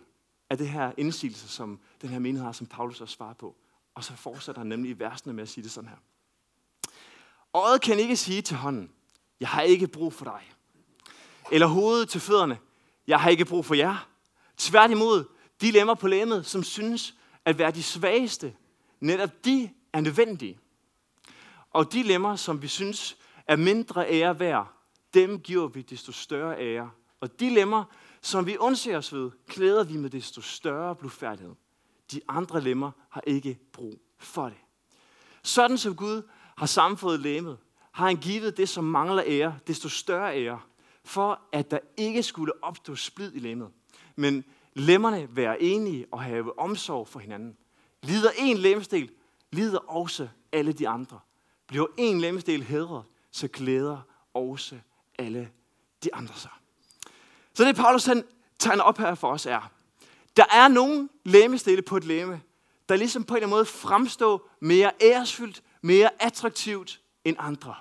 af 0.49 0.57
det 0.57 0.69
her 0.69 0.91
indsigelse, 0.97 1.47
som 1.47 1.79
den 2.01 2.09
her 2.09 2.19
menighed 2.19 2.45
har, 2.45 2.51
som 2.51 2.67
Paulus 2.67 3.01
også 3.01 3.13
svarer 3.13 3.33
på. 3.33 3.55
Og 3.95 4.03
så 4.03 4.15
fortsætter 4.15 4.59
han 4.59 4.67
nemlig 4.67 4.91
i 4.91 4.99
versene 4.99 5.33
med 5.33 5.43
at 5.43 5.49
sige 5.49 5.63
det 5.63 5.71
sådan 5.71 5.89
her. 5.89 5.97
Øjet 7.53 7.81
kan 7.81 7.99
ikke 7.99 8.15
sige 8.15 8.41
til 8.41 8.57
hånden, 8.57 8.91
jeg 9.39 9.49
har 9.49 9.61
ikke 9.61 9.87
brug 9.87 10.13
for 10.13 10.25
dig. 10.25 10.51
Eller 11.51 11.67
hovedet 11.67 12.09
til 12.09 12.21
fødderne, 12.21 12.57
jeg 13.09 13.19
har 13.19 13.29
ikke 13.29 13.45
brug 13.45 13.65
for 13.65 13.75
jer. 13.75 14.07
Tværtimod, 14.57 15.23
de 15.61 15.71
lemmer 15.71 15.93
på 15.93 16.07
lemmet, 16.07 16.45
som 16.45 16.63
synes 16.63 17.15
at 17.45 17.57
være 17.57 17.71
de 17.71 17.83
svageste, 17.83 18.55
netop 18.99 19.45
de 19.45 19.69
er 19.93 20.01
nødvendige. 20.01 20.59
Og 21.71 21.93
de 21.93 22.03
lemmer, 22.03 22.35
som 22.35 22.61
vi 22.61 22.67
synes 22.67 23.17
er 23.47 23.55
mindre 23.55 24.09
ære 24.09 24.39
værd, 24.39 24.73
dem 25.13 25.39
giver 25.39 25.67
vi 25.67 25.81
desto 25.81 26.11
større 26.11 26.59
ære. 26.59 26.89
Og 27.19 27.39
de 27.39 27.53
lemmer, 27.53 27.83
som 28.21 28.45
vi 28.45 28.57
undser 28.57 28.97
os 28.97 29.13
ved, 29.13 29.31
klæder 29.47 29.83
vi 29.83 29.97
med 29.97 30.09
desto 30.09 30.41
større 30.41 30.95
blufærdighed. 30.95 31.55
De 32.11 32.21
andre 32.27 32.61
lemmer 32.61 32.91
har 33.09 33.23
ikke 33.27 33.59
brug 33.73 34.01
for 34.19 34.45
det. 34.45 34.57
Sådan 35.43 35.77
som 35.77 35.95
Gud 35.95 36.21
har 36.57 36.65
samfundet 36.65 37.19
lemmet, 37.19 37.57
har 37.91 38.05
han 38.05 38.17
givet 38.17 38.57
det, 38.57 38.69
som 38.69 38.83
mangler 38.83 39.23
ære, 39.25 39.59
desto 39.67 39.89
større 39.89 40.35
ære, 40.37 40.59
for 41.09 41.39
at 41.51 41.71
der 41.71 41.79
ikke 41.97 42.23
skulle 42.23 42.63
opstå 42.63 42.95
splid 42.95 43.35
i 43.35 43.39
lemmet. 43.39 43.69
Men 44.15 44.43
lemmerne 44.73 45.27
være 45.31 45.61
enige 45.61 46.05
og 46.11 46.21
have 46.21 46.59
omsorg 46.59 47.07
for 47.07 47.19
hinanden. 47.19 47.57
Lider 48.03 48.29
en 48.37 48.57
lemsdel, 48.57 49.11
lider 49.51 49.79
også 49.79 50.27
alle 50.51 50.73
de 50.73 50.87
andre. 50.87 51.19
Bliver 51.67 51.87
en 51.97 52.21
lemsdel 52.21 52.63
hedret, 52.63 53.03
så 53.31 53.47
glæder 53.47 54.01
også 54.33 54.79
alle 55.19 55.49
de 56.03 56.15
andre 56.15 56.33
sig. 56.35 56.51
Så 57.53 57.63
det 57.63 57.75
Paulus 57.75 58.05
han 58.05 58.23
tegner 58.59 58.83
op 58.83 58.97
her 58.97 59.15
for 59.15 59.31
os 59.31 59.45
er, 59.45 59.71
der 60.37 60.45
er 60.51 60.67
nogen 60.67 61.09
læmestille 61.25 61.81
på 61.81 61.97
et 61.97 62.03
læme, 62.03 62.41
der 62.89 62.95
ligesom 62.95 63.23
på 63.23 63.33
en 63.33 63.37
eller 63.37 63.47
anden 63.47 63.57
måde 63.57 63.65
fremstår 63.65 64.49
mere 64.59 64.91
æresfyldt, 65.01 65.63
mere 65.81 66.09
attraktivt 66.19 67.01
end 67.25 67.35
andre. 67.39 67.75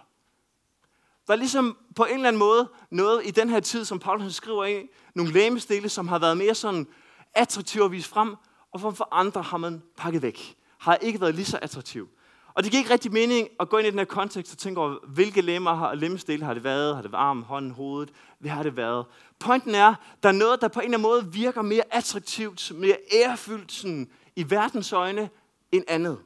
Der 1.29 1.35
er 1.35 1.39
ligesom 1.39 1.77
på 1.97 2.05
en 2.05 2.15
eller 2.15 2.29
anden 2.29 2.39
måde 2.39 2.69
noget 2.91 3.23
i 3.25 3.31
den 3.31 3.49
her 3.49 3.61
tid, 3.61 3.85
som 3.85 3.99
Paulus 3.99 4.35
skriver 4.35 4.65
ind, 4.65 4.89
nogle 5.15 5.33
læmestille, 5.33 5.89
som 5.89 6.09
har 6.09 6.19
været 6.19 6.37
mere 6.37 6.55
sådan 6.55 6.87
attraktive 7.35 7.85
at 7.85 7.93
vise 7.93 8.09
frem, 8.09 8.35
og 8.73 8.81
for 8.81 9.09
andre 9.13 9.43
har 9.43 9.57
man 9.57 9.83
pakket 9.97 10.23
væk. 10.23 10.57
Har 10.79 10.95
ikke 10.95 11.21
været 11.21 11.35
lige 11.35 11.45
så 11.45 11.59
attraktiv. 11.63 12.09
Og 12.55 12.65
det 12.65 12.71
giver 12.71 12.81
ikke 12.81 12.93
rigtig 12.93 13.13
mening 13.13 13.49
at 13.61 13.69
gå 13.69 13.79
ind 13.79 13.87
i 13.87 13.91
den 13.91 13.99
her 13.99 14.07
kontekst 14.07 14.53
og 14.53 14.59
tænke 14.59 14.81
over, 14.81 14.97
hvilke 15.07 15.41
lemmer 15.41 15.75
har, 15.75 15.95
lemmestil 15.95 16.43
har 16.43 16.55
det 16.55 16.65
været? 16.65 16.95
Har 16.95 17.03
det 17.03 17.13
været 17.13 17.23
arm, 17.23 17.43
hånden, 17.43 17.71
hovedet? 17.71 18.15
Hvad 18.39 18.51
har 18.51 18.63
det 18.63 18.77
været? 18.77 19.07
Pointen 19.39 19.75
er, 19.75 19.95
der 20.23 20.29
er 20.29 20.33
noget, 20.33 20.61
der 20.61 20.69
på 20.69 20.81
en 20.81 20.85
eller 20.85 20.99
anden 20.99 21.11
måde 21.11 21.33
virker 21.33 21.63
mere 21.63 21.83
attraktivt, 21.91 22.73
mere 22.75 22.97
ærefyldt 23.13 23.73
sådan, 23.73 24.09
i 24.37 24.51
verdens 24.51 24.93
øjne 24.93 25.31
end 25.73 25.85
andet. 25.89 26.19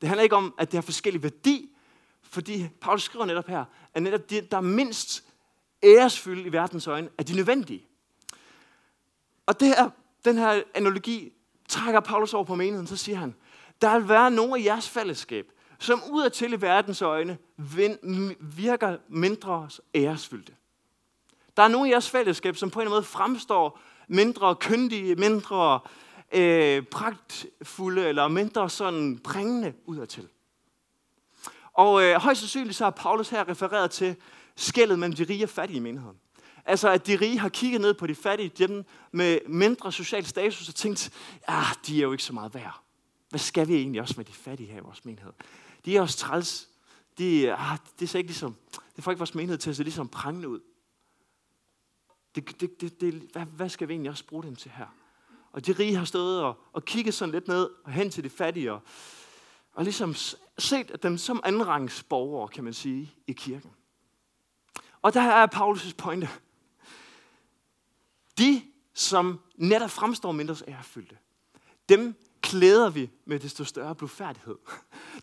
Det 0.00 0.08
handler 0.08 0.22
ikke 0.22 0.36
om, 0.36 0.54
at 0.58 0.72
det 0.72 0.76
har 0.76 0.82
forskellig 0.82 1.22
værdi, 1.22 1.68
fordi 2.22 2.68
Paulus 2.80 3.02
skriver 3.02 3.24
netop 3.24 3.46
her, 3.46 3.64
er 3.94 4.00
netop 4.00 4.30
det, 4.30 4.50
der 4.50 4.56
er 4.56 4.60
mindst 4.60 5.24
æresfyldt 5.82 6.46
i 6.46 6.52
verdens 6.52 6.86
øjne, 6.86 7.08
er 7.18 7.22
de 7.22 7.36
nødvendige. 7.36 7.86
Og 9.46 9.60
det 9.60 9.68
her, 9.68 9.90
den 10.24 10.38
her 10.38 10.62
analogi 10.74 11.32
trækker 11.68 12.00
Paulus 12.00 12.34
over 12.34 12.44
på 12.44 12.54
menigheden, 12.54 12.86
så 12.86 12.96
siger 12.96 13.18
han, 13.18 13.34
der 13.82 13.98
vil 13.98 14.08
være 14.08 14.30
nogle 14.30 14.60
af 14.60 14.64
jeres 14.64 14.88
fællesskab, 14.88 15.52
som 15.78 16.02
ud 16.10 16.22
af 16.22 16.32
til 16.32 16.52
i 16.52 16.60
verdens 16.60 17.02
øjne 17.02 17.38
virker 18.40 18.96
mindre 19.08 19.68
æresfyldte. 19.94 20.52
Der 21.56 21.62
er 21.62 21.68
nogle 21.68 21.88
af 21.88 21.92
jeres 21.92 22.10
fællesskab, 22.10 22.56
som 22.56 22.70
på 22.70 22.80
en 22.80 22.82
eller 22.82 22.90
anden 22.90 22.96
måde 22.96 23.04
fremstår 23.04 23.80
mindre 24.08 24.56
kyndige, 24.56 25.14
mindre 25.14 25.80
øh, 26.32 26.82
pragtfulde 26.82 28.08
eller 28.08 28.28
mindre 28.28 28.70
sådan 28.70 29.18
bringende 29.18 29.74
udadtil. 29.86 30.28
Og 31.72 32.02
øh, 32.02 32.16
højst 32.16 32.40
sandsynligt 32.40 32.76
så 32.76 32.84
har 32.84 32.90
Paulus 32.90 33.28
her 33.28 33.48
refereret 33.48 33.90
til 33.90 34.16
skældet 34.56 34.98
mellem 34.98 35.16
de 35.16 35.24
rige 35.24 35.44
og 35.44 35.48
fattige 35.48 35.76
i 35.76 35.80
menigheden. 35.80 36.16
Altså 36.64 36.88
at 36.88 37.06
de 37.06 37.16
rige 37.16 37.38
har 37.38 37.48
kigget 37.48 37.80
ned 37.80 37.94
på 37.94 38.06
de 38.06 38.14
fattige, 38.14 38.48
dem 38.48 38.84
med 39.12 39.38
mindre 39.46 39.92
social 39.92 40.26
status 40.26 40.68
og 40.68 40.74
tænkt, 40.74 41.10
ah, 41.46 41.74
de 41.86 41.98
er 41.98 42.02
jo 42.02 42.12
ikke 42.12 42.24
så 42.24 42.32
meget 42.32 42.54
værd. 42.54 42.82
Hvad 43.30 43.40
skal 43.40 43.68
vi 43.68 43.74
egentlig 43.74 44.00
også 44.00 44.14
med 44.16 44.24
de 44.24 44.32
fattige 44.32 44.72
her 44.72 44.76
i 44.76 44.82
vores 44.82 45.04
menighed? 45.04 45.32
De 45.84 45.96
er 45.96 46.00
også 46.00 46.18
træls. 46.18 46.68
De, 47.18 47.52
ah, 47.52 47.78
det, 48.00 48.14
er 48.14 48.18
ikke 48.18 48.28
ligesom, 48.28 48.56
det 48.96 49.04
får 49.04 49.10
ikke 49.10 49.18
vores 49.18 49.34
menighed 49.34 49.58
til 49.58 49.70
at 49.70 49.76
se 49.76 49.82
ligesom 49.82 50.08
prangende 50.08 50.48
ud. 50.48 50.60
Det, 52.34 52.60
det, 52.60 52.80
det, 52.80 53.00
det, 53.00 53.28
hvad, 53.32 53.46
hvad 53.46 53.68
skal 53.68 53.88
vi 53.88 53.92
egentlig 53.92 54.10
også 54.10 54.26
bruge 54.26 54.42
dem 54.42 54.56
til 54.56 54.70
her? 54.70 54.86
Og 55.52 55.66
de 55.66 55.72
rige 55.72 55.96
har 55.96 56.04
stået 56.04 56.40
og, 56.40 56.58
og 56.72 56.84
kigget 56.84 57.14
sådan 57.14 57.32
lidt 57.32 57.48
ned 57.48 57.70
og 57.84 57.92
hen 57.92 58.10
til 58.10 58.24
de 58.24 58.30
fattige, 58.30 58.72
og, 58.72 58.80
og 59.72 59.84
ligesom 59.84 60.14
set 60.62 61.02
dem 61.02 61.18
som 61.18 61.40
andenrangs 61.44 62.02
borgere, 62.02 62.48
kan 62.48 62.64
man 62.64 62.72
sige, 62.72 63.14
i 63.26 63.32
kirken. 63.32 63.70
Og 65.02 65.14
der 65.14 65.20
er 65.20 65.46
Paulus' 65.54 65.94
pointe. 65.98 66.28
De, 68.38 68.62
som 68.94 69.40
netop 69.56 69.90
fremstår 69.90 70.32
mindre 70.32 70.56
ærefyldte, 70.68 71.18
dem 71.88 72.14
klæder 72.42 72.90
vi 72.90 73.10
med 73.24 73.38
desto 73.38 73.64
større 73.64 73.94
blufærdighed. 73.94 74.56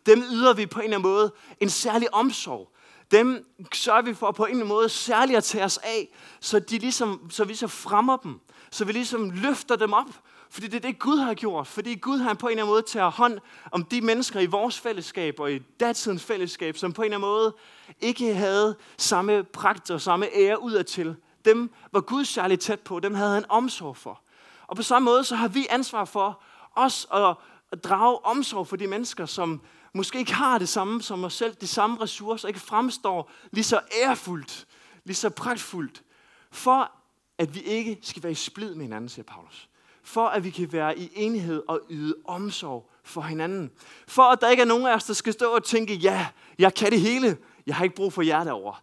Dem 0.05 0.19
yder 0.19 0.53
vi 0.53 0.65
på 0.65 0.79
en 0.79 0.83
eller 0.83 0.97
anden 0.97 1.11
måde 1.11 1.33
en 1.59 1.69
særlig 1.69 2.13
omsorg. 2.13 2.75
Dem 3.11 3.45
sørger 3.73 4.01
vi 4.01 4.13
for 4.13 4.31
på 4.31 4.43
en 4.43 4.49
eller 4.49 4.63
anden 4.63 4.75
måde 4.75 4.89
særligt 4.89 5.37
at 5.37 5.43
tage 5.43 5.63
os 5.63 5.77
af, 5.77 6.15
så, 6.39 6.59
de 6.59 6.77
ligesom, 6.77 7.29
så 7.29 7.43
vi 7.43 7.55
så 7.55 7.67
fremmer 7.67 8.17
dem. 8.17 8.39
Så 8.71 8.85
vi 8.85 8.91
ligesom 8.91 9.29
løfter 9.29 9.75
dem 9.75 9.93
op. 9.93 10.09
Fordi 10.49 10.67
det 10.67 10.75
er 10.75 10.87
det, 10.87 10.99
Gud 10.99 11.17
har 11.17 11.33
gjort. 11.33 11.67
Fordi 11.67 11.95
Gud 11.95 12.17
har 12.19 12.33
på 12.33 12.47
en 12.47 12.51
eller 12.51 12.63
anden 12.63 12.73
måde 12.73 12.81
tager 12.81 13.11
hånd 13.11 13.39
om 13.71 13.83
de 13.83 14.01
mennesker 14.01 14.39
i 14.39 14.45
vores 14.45 14.79
fællesskab 14.79 15.39
og 15.39 15.51
i 15.51 15.59
datidens 15.59 16.23
fællesskab, 16.23 16.77
som 16.77 16.93
på 16.93 17.01
en 17.01 17.05
eller 17.05 17.17
anden 17.17 17.29
måde 17.29 17.55
ikke 18.01 18.35
havde 18.35 18.75
samme 18.97 19.43
pragt 19.43 19.91
og 19.91 20.01
samme 20.01 20.27
ære 20.35 20.61
udadtil. 20.61 21.15
Dem 21.45 21.71
var 21.91 22.01
Gud 22.01 22.25
særligt 22.25 22.61
tæt 22.61 22.79
på. 22.79 22.99
Dem 22.99 23.13
havde 23.13 23.33
han 23.33 23.45
omsorg 23.49 23.97
for. 23.97 24.21
Og 24.67 24.75
på 24.75 24.83
samme 24.83 25.05
måde 25.05 25.23
så 25.23 25.35
har 25.35 25.47
vi 25.47 25.67
ansvar 25.69 26.05
for 26.05 26.41
os 26.75 27.07
at 27.11 27.35
drage 27.83 28.25
omsorg 28.25 28.67
for 28.67 28.75
de 28.75 28.87
mennesker, 28.87 29.25
som 29.25 29.61
måske 29.93 30.19
ikke 30.19 30.33
har 30.33 30.57
det 30.57 30.69
samme 30.69 31.01
som 31.01 31.23
os 31.23 31.33
selv, 31.33 31.55
de 31.55 31.67
samme 31.67 32.01
ressourcer, 32.01 32.47
ikke 32.47 32.59
fremstår 32.59 33.31
lige 33.51 33.63
så 33.63 33.81
ærefuldt, 34.03 34.67
lige 35.03 35.15
så 35.15 35.29
pragtfuldt, 35.29 36.03
for 36.51 36.91
at 37.37 37.55
vi 37.55 37.59
ikke 37.59 37.99
skal 38.01 38.23
være 38.23 38.31
i 38.31 38.35
splid 38.35 38.75
med 38.75 38.85
hinanden, 38.85 39.09
siger 39.09 39.23
Paulus. 39.23 39.69
For 40.03 40.27
at 40.27 40.43
vi 40.43 40.49
kan 40.49 40.73
være 40.73 40.99
i 40.99 41.11
enhed 41.15 41.63
og 41.67 41.81
yde 41.89 42.15
omsorg 42.25 42.89
for 43.03 43.21
hinanden. 43.21 43.71
For 44.07 44.23
at 44.23 44.41
der 44.41 44.49
ikke 44.49 44.61
er 44.61 44.67
nogen 44.67 44.85
af 44.85 44.95
os, 44.95 45.03
der 45.03 45.13
skal 45.13 45.33
stå 45.33 45.55
og 45.55 45.63
tænke, 45.63 45.93
ja, 45.93 46.27
jeg 46.57 46.73
kan 46.73 46.91
det 46.91 47.01
hele. 47.01 47.37
Jeg 47.65 47.75
har 47.75 47.83
ikke 47.83 47.95
brug 47.95 48.13
for 48.13 48.21
jer 48.21 48.43
derovre. 48.43 48.75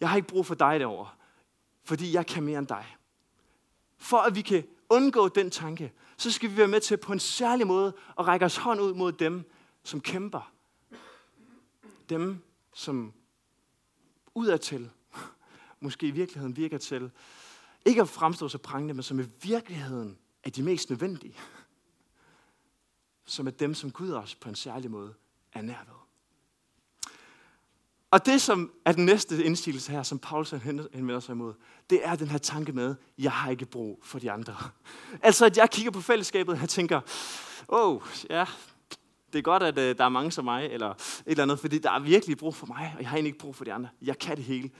Jeg 0.00 0.08
har 0.08 0.16
ikke 0.16 0.28
brug 0.28 0.46
for 0.46 0.54
dig 0.54 0.80
derovre. 0.80 1.08
Fordi 1.84 2.12
jeg 2.14 2.26
kan 2.26 2.42
mere 2.42 2.58
end 2.58 2.66
dig. 2.66 2.96
For 3.98 4.16
at 4.16 4.34
vi 4.34 4.40
kan 4.40 4.64
undgå 4.88 5.28
den 5.28 5.50
tanke, 5.50 5.92
så 6.16 6.32
skal 6.32 6.50
vi 6.50 6.56
være 6.56 6.68
med 6.68 6.80
til 6.80 6.96
på 6.96 7.12
en 7.12 7.18
særlig 7.18 7.66
måde 7.66 7.92
at 8.18 8.26
række 8.26 8.46
os 8.46 8.56
hånd 8.56 8.80
ud 8.80 8.94
mod 8.94 9.12
dem, 9.12 9.51
som 9.82 10.00
kæmper. 10.00 10.52
Dem, 12.08 12.38
som 12.74 13.12
udadtil, 14.34 14.90
måske 15.80 16.06
i 16.06 16.10
virkeligheden 16.10 16.56
virker 16.56 16.78
til, 16.78 17.10
ikke 17.84 18.00
at 18.00 18.08
fremstå 18.08 18.48
så 18.48 18.58
prangende, 18.58 18.94
men 18.94 19.02
som 19.02 19.20
i 19.20 19.24
virkeligheden 19.42 20.18
er 20.44 20.50
de 20.50 20.62
mest 20.62 20.90
nødvendige. 20.90 21.36
som 23.24 23.46
er 23.46 23.50
dem, 23.50 23.74
som 23.74 23.90
Gud 23.90 24.10
også 24.10 24.36
på 24.40 24.48
en 24.48 24.54
særlig 24.54 24.90
måde 24.90 25.14
er 25.52 25.62
nær 25.62 25.78
ved. 25.78 25.94
Og 28.10 28.26
det, 28.26 28.42
som 28.42 28.72
er 28.84 28.92
den 28.92 29.04
næste 29.04 29.44
indsigelse 29.44 29.92
her, 29.92 30.02
som 30.02 30.18
Paulus 30.18 30.50
henvender 30.50 31.20
sig 31.20 31.32
imod, 31.32 31.54
det 31.90 32.06
er 32.06 32.14
den 32.14 32.28
her 32.28 32.38
tanke 32.38 32.72
med, 32.72 32.94
jeg 33.18 33.32
har 33.32 33.50
ikke 33.50 33.66
brug 33.66 34.00
for 34.04 34.18
de 34.18 34.30
andre. 34.30 34.56
Altså, 35.22 35.46
at 35.46 35.56
jeg 35.56 35.70
kigger 35.70 35.90
på 35.90 36.00
fællesskabet, 36.00 36.54
og 36.54 36.60
jeg 36.60 36.68
tænker, 36.68 37.00
åh, 37.68 37.94
oh, 37.94 38.02
ja, 38.30 38.46
det 39.32 39.38
er 39.38 39.42
godt, 39.42 39.62
at 39.62 39.78
øh, 39.78 39.98
der 39.98 40.04
er 40.04 40.08
mange 40.08 40.30
som 40.30 40.44
mig, 40.44 40.66
eller 40.66 40.90
et 40.90 41.22
eller 41.26 41.42
andet, 41.42 41.58
fordi 41.58 41.78
der 41.78 41.90
er 41.90 41.98
virkelig 41.98 42.38
brug 42.38 42.54
for 42.54 42.66
mig, 42.66 42.92
og 42.96 43.00
jeg 43.02 43.08
har 43.08 43.16
egentlig 43.16 43.28
ikke 43.28 43.38
brug 43.38 43.56
for 43.56 43.64
de 43.64 43.72
andre. 43.72 43.88
Jeg 44.02 44.18
kan 44.18 44.36
det 44.36 44.44
hele. 44.44 44.70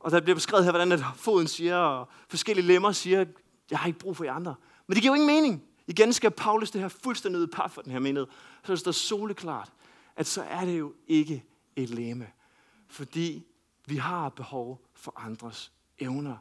Og 0.00 0.10
der 0.10 0.20
bliver 0.20 0.34
beskrevet 0.34 0.64
her, 0.64 0.72
hvordan 0.72 0.92
at 0.92 1.00
foden 1.16 1.48
siger, 1.48 1.76
og 1.76 2.08
forskellige 2.28 2.66
lemmer 2.66 2.92
siger, 2.92 3.24
jeg 3.70 3.78
har 3.78 3.86
ikke 3.86 3.98
brug 3.98 4.16
for 4.16 4.24
de 4.24 4.30
andre. 4.30 4.54
Men 4.86 4.94
det 4.94 5.02
giver 5.02 5.14
jo 5.14 5.22
ingen 5.22 5.36
mening. 5.36 5.62
Igen 5.86 6.12
skal 6.12 6.30
Paulus 6.30 6.70
det 6.70 6.80
her 6.80 6.88
fuldstændig 6.88 7.40
ud 7.40 7.46
par 7.46 7.68
for 7.68 7.82
den 7.82 7.92
her 7.92 7.98
menighed. 7.98 8.26
Så 8.64 8.72
det 8.72 8.80
står 8.80 8.92
soleklart, 8.92 9.72
at 10.16 10.26
så 10.26 10.42
er 10.42 10.64
det 10.64 10.78
jo 10.78 10.94
ikke 11.08 11.44
et 11.76 11.90
lemme. 11.90 12.26
Fordi 12.88 13.46
vi 13.86 13.96
har 13.96 14.28
behov 14.28 14.80
for 14.94 15.20
andres 15.20 15.72
evner. 15.98 16.36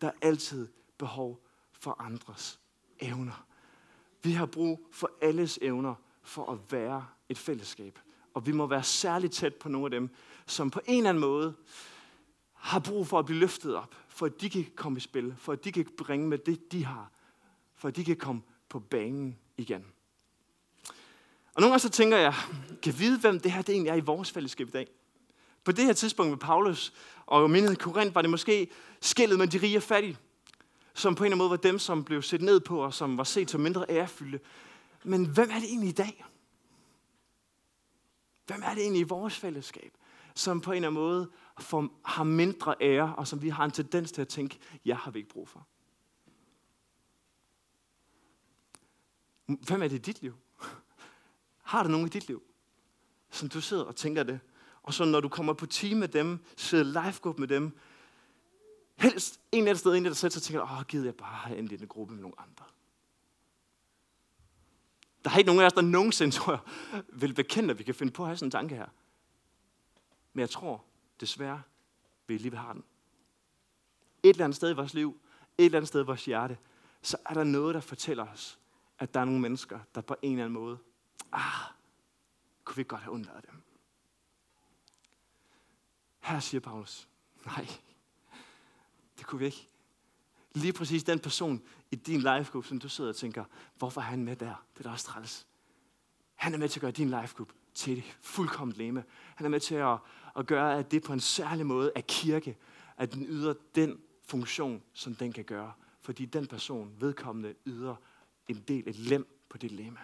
Der 0.00 0.06
er 0.06 0.12
altid 0.22 0.68
behov 0.98 1.44
for 1.72 1.96
andres 2.00 2.60
evner. 3.00 3.46
Vi 4.22 4.32
har 4.32 4.46
brug 4.46 4.88
for 4.92 5.10
alles 5.22 5.58
evner 5.62 5.94
for 6.24 6.52
at 6.52 6.58
være 6.72 7.06
et 7.28 7.38
fællesskab. 7.38 7.98
Og 8.34 8.46
vi 8.46 8.52
må 8.52 8.66
være 8.66 8.82
særligt 8.82 9.32
tæt 9.32 9.54
på 9.54 9.68
nogle 9.68 9.86
af 9.86 9.90
dem, 9.90 10.10
som 10.46 10.70
på 10.70 10.80
en 10.86 10.96
eller 10.96 11.10
anden 11.10 11.20
måde 11.20 11.54
har 12.52 12.78
brug 12.78 13.06
for 13.06 13.18
at 13.18 13.26
blive 13.26 13.38
løftet 13.38 13.76
op, 13.76 13.94
for 14.08 14.26
at 14.26 14.40
de 14.40 14.50
kan 14.50 14.66
komme 14.76 14.98
i 14.98 15.00
spil, 15.00 15.34
for 15.38 15.52
at 15.52 15.64
de 15.64 15.72
kan 15.72 15.86
bringe 15.98 16.28
med 16.28 16.38
det, 16.38 16.72
de 16.72 16.84
har, 16.84 17.10
for 17.74 17.88
at 17.88 17.96
de 17.96 18.04
kan 18.04 18.16
komme 18.16 18.42
på 18.68 18.80
banen 18.80 19.38
igen. 19.56 19.84
Og 21.54 21.60
nogle 21.60 21.72
gange 21.72 21.78
så 21.78 21.88
tænker 21.88 22.16
jeg, 22.16 22.34
kan 22.82 22.98
vide, 22.98 23.18
hvem 23.18 23.40
det 23.40 23.52
her 23.52 23.62
det 23.62 23.72
egentlig 23.72 23.90
er 23.90 23.94
i 23.94 24.00
vores 24.00 24.30
fællesskab 24.30 24.68
i 24.68 24.70
dag? 24.70 24.86
På 25.64 25.72
det 25.72 25.84
her 25.84 25.92
tidspunkt 25.92 26.30
med 26.30 26.38
Paulus 26.38 26.92
og 27.26 27.50
menigheden 27.50 27.76
i 27.76 27.82
Korinth 27.82 28.14
var 28.14 28.22
det 28.22 28.30
måske 28.30 28.68
skillet 29.00 29.38
med 29.38 29.46
de 29.46 29.58
rige 29.58 29.76
og 29.76 29.82
fattige, 29.82 30.18
som 30.94 31.14
på 31.14 31.24
en 31.24 31.26
eller 31.26 31.34
anden 31.34 31.38
måde 31.38 31.50
var 31.50 31.56
dem, 31.56 31.78
som 31.78 32.04
blev 32.04 32.22
set 32.22 32.42
ned 32.42 32.60
på 32.60 32.84
og 32.84 32.94
som 32.94 33.18
var 33.18 33.24
set 33.24 33.50
som 33.50 33.60
mindre 33.60 33.84
ærefyldte. 33.88 34.40
Men 35.04 35.26
hvem 35.26 35.50
er 35.50 35.54
det 35.54 35.64
egentlig 35.64 35.88
i 35.88 35.92
dag? 35.92 36.24
Hvem 38.46 38.62
er 38.62 38.74
det 38.74 38.82
egentlig 38.82 39.00
i 39.00 39.08
vores 39.08 39.36
fællesskab, 39.38 39.96
som 40.34 40.60
på 40.60 40.72
en 40.72 40.76
eller 40.76 40.88
anden 40.88 41.02
måde 41.02 41.30
får, 41.60 42.00
har 42.04 42.24
mindre 42.24 42.74
ære, 42.80 43.14
og 43.16 43.28
som 43.28 43.42
vi 43.42 43.48
har 43.48 43.64
en 43.64 43.70
tendens 43.70 44.12
til 44.12 44.20
at 44.22 44.28
tænke, 44.28 44.58
jeg 44.84 44.96
har 44.96 45.10
vi 45.10 45.18
ikke 45.18 45.30
brug 45.30 45.48
for? 45.48 45.66
Hvem 49.46 49.82
er 49.82 49.88
det 49.88 49.96
i 49.96 49.98
dit 49.98 50.22
liv? 50.22 50.34
Har 51.62 51.82
du 51.82 51.88
nogen 51.88 52.06
i 52.06 52.10
dit 52.10 52.28
liv, 52.28 52.42
som 53.30 53.48
du 53.48 53.60
sidder 53.60 53.84
og 53.84 53.96
tænker 53.96 54.22
det? 54.22 54.40
Og 54.82 54.94
så 54.94 55.04
når 55.04 55.20
du 55.20 55.28
kommer 55.28 55.52
på 55.52 55.66
team 55.66 55.98
med 55.98 56.08
dem, 56.08 56.44
sidder 56.56 56.84
live 56.84 57.34
med 57.38 57.48
dem, 57.48 57.78
helst 58.96 59.40
en 59.52 59.58
eller 59.58 59.70
anden 59.70 59.78
sted, 59.78 59.94
en 59.94 60.06
eller 60.06 60.14
sætter 60.14 60.32
sig 60.34 60.42
så 60.42 60.48
tænker, 60.48 60.62
åh, 60.62 60.86
gider 60.86 61.04
jeg 61.04 61.14
bare 61.14 61.36
have 61.36 61.58
en 61.58 61.66
lille 61.66 61.86
gruppe 61.86 62.14
med 62.14 62.22
nogle 62.22 62.40
andre. 62.40 62.64
Der 65.24 65.30
er 65.30 65.38
ikke 65.38 65.46
nogen 65.46 65.62
af 65.62 65.66
os, 65.66 65.72
der 65.72 65.80
nogensinde, 65.80 66.34
tror 66.34 66.52
jeg, 66.52 67.02
vil 67.08 67.34
bekende, 67.34 67.70
at 67.70 67.78
vi 67.78 67.84
kan 67.84 67.94
finde 67.94 68.12
på 68.12 68.22
at 68.22 68.28
have 68.28 68.36
sådan 68.36 68.46
en 68.46 68.50
tanke 68.50 68.74
her. 68.74 68.86
Men 70.32 70.40
jeg 70.40 70.50
tror, 70.50 70.84
desværre, 71.20 71.62
vi 72.26 72.38
lige 72.38 72.56
har 72.56 72.72
den. 72.72 72.84
Et 74.22 74.30
eller 74.30 74.44
andet 74.44 74.56
sted 74.56 74.70
i 74.70 74.74
vores 74.74 74.94
liv, 74.94 75.20
et 75.58 75.64
eller 75.64 75.78
andet 75.78 75.88
sted 75.88 76.00
i 76.00 76.06
vores 76.06 76.24
hjerte, 76.24 76.58
så 77.02 77.16
er 77.26 77.34
der 77.34 77.44
noget, 77.44 77.74
der 77.74 77.80
fortæller 77.80 78.26
os, 78.26 78.58
at 78.98 79.14
der 79.14 79.20
er 79.20 79.24
nogle 79.24 79.40
mennesker, 79.40 79.78
der 79.94 80.00
på 80.00 80.16
en 80.22 80.32
eller 80.32 80.44
anden 80.44 80.60
måde, 80.60 80.78
ah, 81.32 81.72
kunne 82.64 82.76
vi 82.76 82.84
godt 82.84 83.02
have 83.02 83.12
undladet 83.12 83.44
dem. 83.50 83.62
Her 86.20 86.40
siger 86.40 86.60
Paulus, 86.60 87.08
nej, 87.46 87.66
det 89.18 89.26
kunne 89.26 89.38
vi 89.38 89.44
ikke. 89.44 89.68
Lige 90.54 90.72
præcis 90.72 91.04
den 91.04 91.18
person 91.18 91.62
i 91.94 91.96
din 91.96 92.20
life 92.20 92.52
group, 92.52 92.64
som 92.64 92.78
du 92.78 92.88
sidder 92.88 93.10
og 93.10 93.16
tænker, 93.16 93.44
hvorfor 93.78 94.00
er 94.00 94.04
han 94.04 94.24
med 94.24 94.36
der? 94.36 94.64
Det 94.74 94.80
er 94.80 94.82
da 94.82 94.90
også 94.90 95.06
træls. 95.06 95.46
Han 96.34 96.54
er 96.54 96.58
med 96.58 96.68
til 96.68 96.78
at 96.78 96.80
gøre 96.80 96.90
din 96.90 97.10
life 97.10 97.34
group 97.36 97.52
til 97.74 97.98
et 97.98 98.04
fuldkommen 98.20 98.76
leme. 98.76 99.04
Han 99.34 99.44
er 99.44 99.50
med 99.50 99.60
til 99.60 99.74
at, 99.74 99.98
at 100.36 100.46
gøre, 100.46 100.78
at 100.78 100.90
det 100.90 101.02
på 101.02 101.12
en 101.12 101.20
særlig 101.20 101.66
måde 101.66 101.92
er 101.94 102.00
kirke, 102.00 102.56
at 102.96 103.12
den 103.12 103.26
yder 103.26 103.54
den 103.74 104.00
funktion, 104.26 104.82
som 104.92 105.14
den 105.14 105.32
kan 105.32 105.44
gøre. 105.44 105.72
Fordi 106.00 106.24
den 106.24 106.46
person, 106.46 106.92
vedkommende, 106.98 107.54
yder 107.66 107.96
en 108.48 108.64
del, 108.68 108.88
et 108.88 108.96
lem 108.96 109.44
på 109.48 109.58
det 109.58 109.72
leme. 109.72 109.98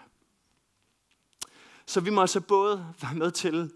Så 1.86 2.00
vi 2.00 2.10
må 2.10 2.20
altså 2.20 2.40
både 2.40 2.94
være 3.02 3.14
med 3.14 3.30
til 3.30 3.72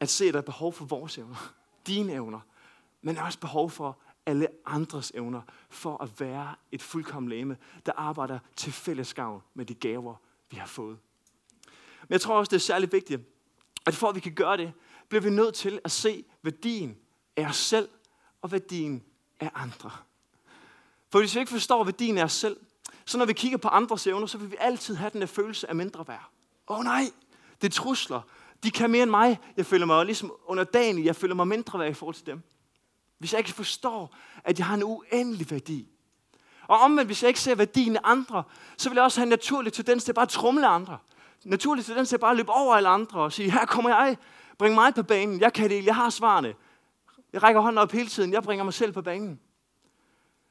at 0.00 0.08
se, 0.08 0.24
at 0.24 0.34
der 0.34 0.40
er 0.40 0.44
behov 0.44 0.72
for 0.72 0.84
vores 0.84 1.18
evner, 1.18 1.52
dine 1.86 2.12
evner, 2.12 2.40
men 3.02 3.18
også 3.18 3.40
behov 3.40 3.70
for 3.70 3.98
alle 4.28 4.48
andres 4.66 5.12
evner, 5.14 5.42
for 5.70 6.02
at 6.02 6.20
være 6.20 6.54
et 6.72 6.82
fuldkommen 6.82 7.30
læme, 7.30 7.56
der 7.86 7.92
arbejder 7.96 8.38
til 8.56 8.72
fælles 8.72 9.14
gavn 9.14 9.42
med 9.54 9.66
de 9.66 9.74
gaver, 9.74 10.14
vi 10.50 10.56
har 10.56 10.66
fået. 10.66 10.98
Men 12.02 12.12
jeg 12.12 12.20
tror 12.20 12.38
også, 12.38 12.50
det 12.50 12.56
er 12.56 12.60
særligt 12.60 12.92
vigtigt, 12.92 13.22
at 13.86 13.94
for 13.94 14.08
at 14.08 14.14
vi 14.14 14.20
kan 14.20 14.32
gøre 14.32 14.56
det, 14.56 14.72
bliver 15.08 15.22
vi 15.22 15.30
nødt 15.30 15.54
til 15.54 15.80
at 15.84 15.90
se 15.90 16.24
værdien 16.42 16.96
af 17.36 17.46
os 17.46 17.56
selv 17.56 17.88
og 18.42 18.52
værdien 18.52 19.02
af 19.40 19.50
andre. 19.54 19.90
For 21.10 21.18
hvis 21.18 21.34
vi 21.34 21.40
ikke 21.40 21.52
forstår 21.52 21.84
værdien 21.84 22.18
af 22.18 22.24
os 22.24 22.32
selv, 22.32 22.56
så 23.04 23.18
når 23.18 23.24
vi 23.24 23.32
kigger 23.32 23.58
på 23.58 23.68
andres 23.68 24.06
evner, 24.06 24.26
så 24.26 24.38
vil 24.38 24.50
vi 24.50 24.56
altid 24.60 24.94
have 24.94 25.10
den 25.10 25.20
der 25.20 25.26
følelse 25.26 25.68
af 25.68 25.74
mindre 25.74 26.08
værd. 26.08 26.30
Åh 26.68 26.78
oh, 26.78 26.84
nej, 26.84 27.04
det 27.60 27.66
er 27.66 27.72
trusler. 27.72 28.20
De 28.62 28.70
kan 28.70 28.90
mere 28.90 29.02
end 29.02 29.10
mig. 29.10 29.38
Jeg 29.56 29.66
føler 29.66 29.86
mig 29.86 30.04
ligesom 30.04 30.32
under 30.46 30.64
dagen, 30.64 31.04
jeg 31.04 31.16
føler 31.16 31.34
mig 31.34 31.48
mindre 31.48 31.78
værd 31.78 31.90
i 31.90 31.94
forhold 31.94 32.14
til 32.14 32.26
dem. 32.26 32.42
Hvis 33.18 33.32
jeg 33.32 33.38
ikke 33.38 33.52
forstår, 33.52 34.16
at 34.44 34.58
jeg 34.58 34.66
har 34.66 34.74
en 34.74 34.82
uendelig 34.82 35.50
værdi. 35.50 35.88
Og 36.68 36.78
omvendt, 36.78 37.08
hvis 37.08 37.22
jeg 37.22 37.28
ikke 37.28 37.40
ser 37.40 37.54
værdien 37.54 37.96
af 37.96 38.00
andre, 38.04 38.42
så 38.76 38.88
vil 38.88 38.96
jeg 38.96 39.04
også 39.04 39.20
have 39.20 39.24
en 39.24 39.28
naturlig 39.28 39.72
tendens 39.72 40.04
til 40.04 40.12
at 40.12 40.16
bare 40.16 40.26
trumle 40.26 40.66
andre. 40.66 40.98
Naturlig 41.44 41.84
tendens 41.84 42.08
til 42.08 42.16
at 42.16 42.20
bare 42.20 42.36
løbe 42.36 42.52
over 42.52 42.74
alle 42.74 42.88
andre 42.88 43.20
og 43.20 43.32
sige, 43.32 43.50
her 43.50 43.66
kommer 43.66 43.90
jeg, 43.90 44.16
bring 44.58 44.74
mig 44.74 44.94
på 44.94 45.02
banen, 45.02 45.40
jeg 45.40 45.52
kan 45.52 45.70
det, 45.70 45.84
jeg 45.84 45.96
har 45.96 46.10
svarene. 46.10 46.54
Jeg 47.32 47.42
rækker 47.42 47.60
hånden 47.60 47.78
op 47.78 47.92
hele 47.92 48.08
tiden, 48.08 48.32
jeg 48.32 48.42
bringer 48.42 48.64
mig 48.64 48.74
selv 48.74 48.92
på 48.92 49.02
banen. 49.02 49.40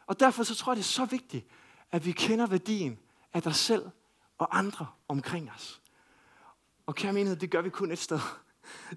Og 0.07 0.19
derfor 0.19 0.43
så 0.43 0.55
tror 0.55 0.71
jeg, 0.71 0.77
det 0.77 0.83
er 0.83 0.87
så 0.87 1.05
vigtigt, 1.05 1.47
at 1.91 2.05
vi 2.05 2.11
kender 2.11 2.47
værdien 2.47 2.99
af 3.33 3.41
dig 3.41 3.55
selv 3.55 3.85
og 4.37 4.57
andre 4.57 4.87
omkring 5.07 5.51
os. 5.55 5.81
Og 6.85 6.95
kære 6.95 7.13
menighed, 7.13 7.37
det 7.37 7.51
gør 7.51 7.61
vi 7.61 7.69
kun 7.69 7.91
et 7.91 7.99
sted. 7.99 8.19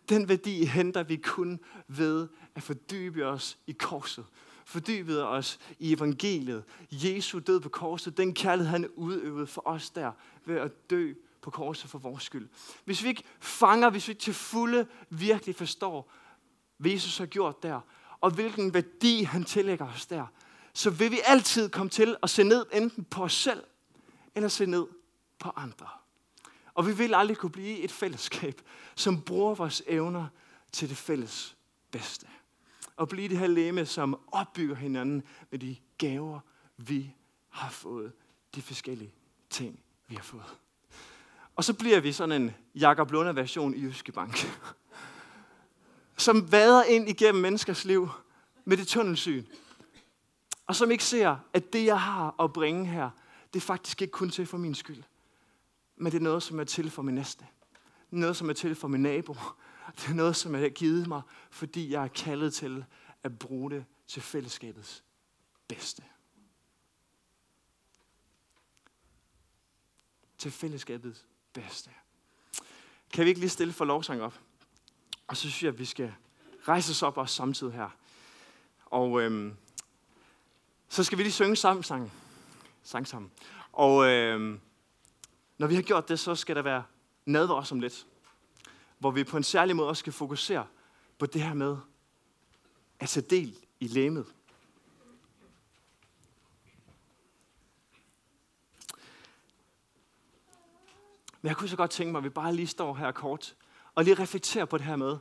Den 0.08 0.28
værdi 0.28 0.64
henter 0.64 1.02
vi 1.02 1.16
kun 1.16 1.60
ved 1.88 2.28
at 2.60 2.64
fordybe 2.64 3.26
os 3.26 3.58
i 3.66 3.72
korset. 3.72 4.24
Fordybe 4.64 5.24
os 5.24 5.58
i 5.78 5.92
evangeliet. 5.92 6.64
Jesu 6.90 7.38
død 7.38 7.60
på 7.60 7.68
korset, 7.68 8.16
den 8.16 8.34
kærlighed, 8.34 8.70
han 8.70 8.88
udøvede 8.88 9.46
for 9.46 9.62
os 9.64 9.90
der, 9.90 10.12
ved 10.44 10.56
at 10.56 10.90
dø 10.90 11.14
på 11.42 11.50
korset 11.50 11.90
for 11.90 11.98
vores 11.98 12.22
skyld. 12.22 12.48
Hvis 12.84 13.02
vi 13.02 13.08
ikke 13.08 13.22
fanger, 13.40 13.90
hvis 13.90 14.08
vi 14.08 14.10
ikke 14.10 14.22
til 14.22 14.34
fulde 14.34 14.86
virkelig 15.10 15.56
forstår, 15.56 16.12
hvad 16.76 16.90
Jesus 16.90 17.18
har 17.18 17.26
gjort 17.26 17.62
der, 17.62 17.80
og 18.20 18.30
hvilken 18.30 18.74
værdi 18.74 19.22
han 19.22 19.44
tillægger 19.44 19.86
os 19.86 20.06
der, 20.06 20.26
så 20.72 20.90
vil 20.90 21.10
vi 21.10 21.20
altid 21.24 21.68
komme 21.68 21.90
til 21.90 22.16
at 22.22 22.30
se 22.30 22.42
ned 22.42 22.66
enten 22.72 23.04
på 23.04 23.22
os 23.24 23.32
selv, 23.32 23.64
eller 24.34 24.48
se 24.48 24.66
ned 24.66 24.86
på 25.38 25.50
andre. 25.56 25.88
Og 26.74 26.86
vi 26.86 26.92
vil 26.92 27.14
aldrig 27.14 27.36
kunne 27.36 27.52
blive 27.52 27.78
et 27.78 27.92
fællesskab, 27.92 28.62
som 28.94 29.22
bruger 29.22 29.54
vores 29.54 29.82
evner 29.86 30.26
til 30.72 30.88
det 30.88 30.96
fælles 30.96 31.56
bedste. 31.90 32.26
Og 33.00 33.08
blive 33.08 33.28
det 33.28 33.38
her 33.38 33.46
læme, 33.46 33.86
som 33.86 34.20
opbygger 34.32 34.74
hinanden 34.74 35.22
med 35.50 35.58
de 35.58 35.76
gaver, 35.98 36.40
vi 36.76 37.14
har 37.48 37.70
fået. 37.70 38.12
De 38.54 38.62
forskellige 38.62 39.14
ting, 39.50 39.80
vi 40.08 40.14
har 40.14 40.22
fået. 40.22 40.58
Og 41.56 41.64
så 41.64 41.74
bliver 41.74 42.00
vi 42.00 42.12
sådan 42.12 42.42
en 42.42 42.50
Jakob 42.74 43.10
Lunde 43.10 43.36
version 43.36 43.74
i 43.74 43.82
Jyske 43.82 44.12
Bank. 44.12 44.36
Som 46.16 46.52
vader 46.52 46.82
ind 46.82 47.08
igennem 47.08 47.42
menneskers 47.42 47.84
liv 47.84 48.08
med 48.64 48.76
det 48.76 48.86
tunnelsyn. 48.86 49.44
Og 50.66 50.76
som 50.76 50.90
ikke 50.90 51.04
ser, 51.04 51.36
at 51.52 51.72
det 51.72 51.84
jeg 51.84 52.00
har 52.00 52.42
at 52.42 52.52
bringe 52.52 52.86
her, 52.86 53.10
det 53.54 53.60
er 53.60 53.64
faktisk 53.66 54.02
ikke 54.02 54.12
kun 54.12 54.30
til 54.30 54.46
for 54.46 54.58
min 54.58 54.74
skyld 54.74 55.02
men 56.00 56.12
det 56.12 56.18
er 56.18 56.22
noget, 56.22 56.42
som 56.42 56.60
er 56.60 56.64
til 56.64 56.90
for 56.90 57.02
min 57.02 57.14
næste. 57.14 57.46
Noget, 58.10 58.36
som 58.36 58.48
er 58.48 58.52
til 58.52 58.74
for 58.74 58.88
min 58.88 59.02
nabo. 59.02 59.36
Det 59.96 60.08
er 60.08 60.14
noget, 60.14 60.36
som 60.36 60.54
er 60.54 60.68
givet 60.68 61.06
mig, 61.06 61.22
fordi 61.50 61.90
jeg 61.92 62.04
er 62.04 62.08
kaldet 62.08 62.54
til 62.54 62.84
at 63.22 63.38
bruge 63.38 63.70
det 63.70 63.84
til 64.06 64.22
fællesskabets 64.22 65.04
bedste. 65.68 66.02
Til 70.38 70.50
fællesskabets 70.50 71.26
bedste. 71.52 71.90
Kan 73.12 73.24
vi 73.24 73.28
ikke 73.28 73.40
lige 73.40 73.50
stille 73.50 73.72
for 73.72 73.84
lovsang 73.84 74.22
op? 74.22 74.40
Og 75.26 75.36
så 75.36 75.40
synes 75.40 75.62
jeg, 75.62 75.72
at 75.72 75.78
vi 75.78 75.84
skal 75.84 76.14
rejse 76.68 76.90
os 76.90 77.02
op 77.02 77.16
også 77.16 77.34
samtidig 77.34 77.72
her. 77.72 77.88
Og 78.86 79.20
øhm, 79.20 79.56
så 80.88 81.04
skal 81.04 81.18
vi 81.18 81.22
lige 81.22 81.32
synge 81.32 81.56
sammen 81.56 81.82
sang. 81.82 82.12
Sang 82.82 83.08
sammen. 83.08 83.30
Og 83.72 84.06
øhm, 84.08 84.60
Når 85.58 85.66
vi 85.66 85.74
har 85.74 85.82
gjort 85.82 86.08
det, 86.08 86.18
så 86.18 86.34
skal 86.34 86.56
der 86.56 86.62
være 86.62 86.84
nadver 87.26 87.54
os 87.54 87.72
om 87.72 87.80
lidt. 87.80 88.06
Hvor 89.00 89.10
vi 89.10 89.24
på 89.24 89.36
en 89.36 89.42
særlig 89.42 89.76
måde 89.76 89.88
også 89.88 90.00
skal 90.00 90.12
fokusere 90.12 90.66
på 91.18 91.26
det 91.26 91.42
her 91.42 91.54
med 91.54 91.76
at 92.98 93.08
tage 93.08 93.26
del 93.30 93.58
i 93.80 93.88
læmet. 93.88 94.26
Men 101.42 101.48
jeg 101.48 101.56
kunne 101.56 101.68
så 101.68 101.76
godt 101.76 101.90
tænke 101.90 102.12
mig, 102.12 102.18
at 102.18 102.24
vi 102.24 102.28
bare 102.28 102.54
lige 102.54 102.66
står 102.66 102.94
her 102.94 103.12
kort 103.12 103.56
og 103.94 104.04
lige 104.04 104.14
reflekterer 104.14 104.64
på 104.64 104.78
det 104.78 104.86
her 104.86 104.96
med, 104.96 105.18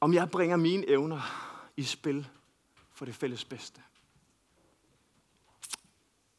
om 0.00 0.14
jeg 0.14 0.30
bringer 0.30 0.56
mine 0.56 0.88
evner 0.88 1.20
i 1.76 1.82
spil 1.82 2.28
for 2.92 3.04
det 3.04 3.14
fælles 3.14 3.44
bedste. 3.44 3.82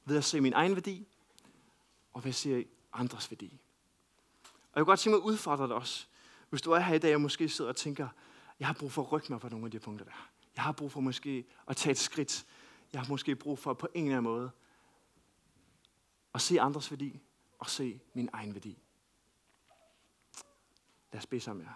Ved 0.06 0.18
at 0.18 0.24
se 0.24 0.42
min 0.42 0.54
egen 0.54 0.76
værdi, 0.76 1.08
og 2.14 2.24
ved 2.24 2.30
at 2.30 2.36
se 2.36 2.66
andres 2.94 3.32
værdi. 3.32 3.60
Og 4.72 4.80
jeg 4.80 4.86
kunne 4.86 4.92
godt 4.92 5.00
tænke 5.00 5.16
mig 5.16 5.24
at 5.24 5.28
udfordre 5.28 5.68
dig 5.68 5.76
også. 5.76 6.08
Hvis 6.50 6.62
du 6.62 6.72
er 6.72 6.80
her 6.80 6.96
i 6.96 7.00
dag 7.00 7.16
og 7.16 7.22
måske 7.22 7.50
sidder 7.50 7.70
og 7.70 7.76
tænker, 7.76 8.08
jeg 8.60 8.68
har 8.68 8.74
brug 8.74 8.92
for 8.92 9.02
at 9.02 9.12
rykke 9.12 9.28
mig 9.30 9.40
på 9.40 9.50
nogle 9.50 9.66
af 9.66 9.72
de 9.72 9.80
punkter 9.80 10.06
der. 10.06 10.30
Jeg 10.56 10.64
har 10.64 10.72
brug 10.72 10.92
for 10.92 11.00
måske 11.00 11.46
at 11.68 11.78
tage 11.78 11.92
et 11.92 11.98
skridt. 11.98 12.46
Jeg 12.94 13.02
har 13.02 13.10
måske 13.10 13.36
brug 13.36 13.60
for 13.60 13.74
på 13.74 13.88
en 13.94 14.06
eller 14.06 14.18
anden 14.18 14.32
måde 14.32 14.52
at 16.34 16.42
se 16.42 16.62
andres 16.62 16.92
værdi 16.92 17.20
og 17.60 17.70
se 17.70 18.00
min 18.14 18.30
egen 18.34 18.54
værdi. 18.54 18.78
Lad 21.12 21.20
os 21.20 21.26
bede 21.26 21.42
sammen 21.42 21.66
jer. 21.66 21.74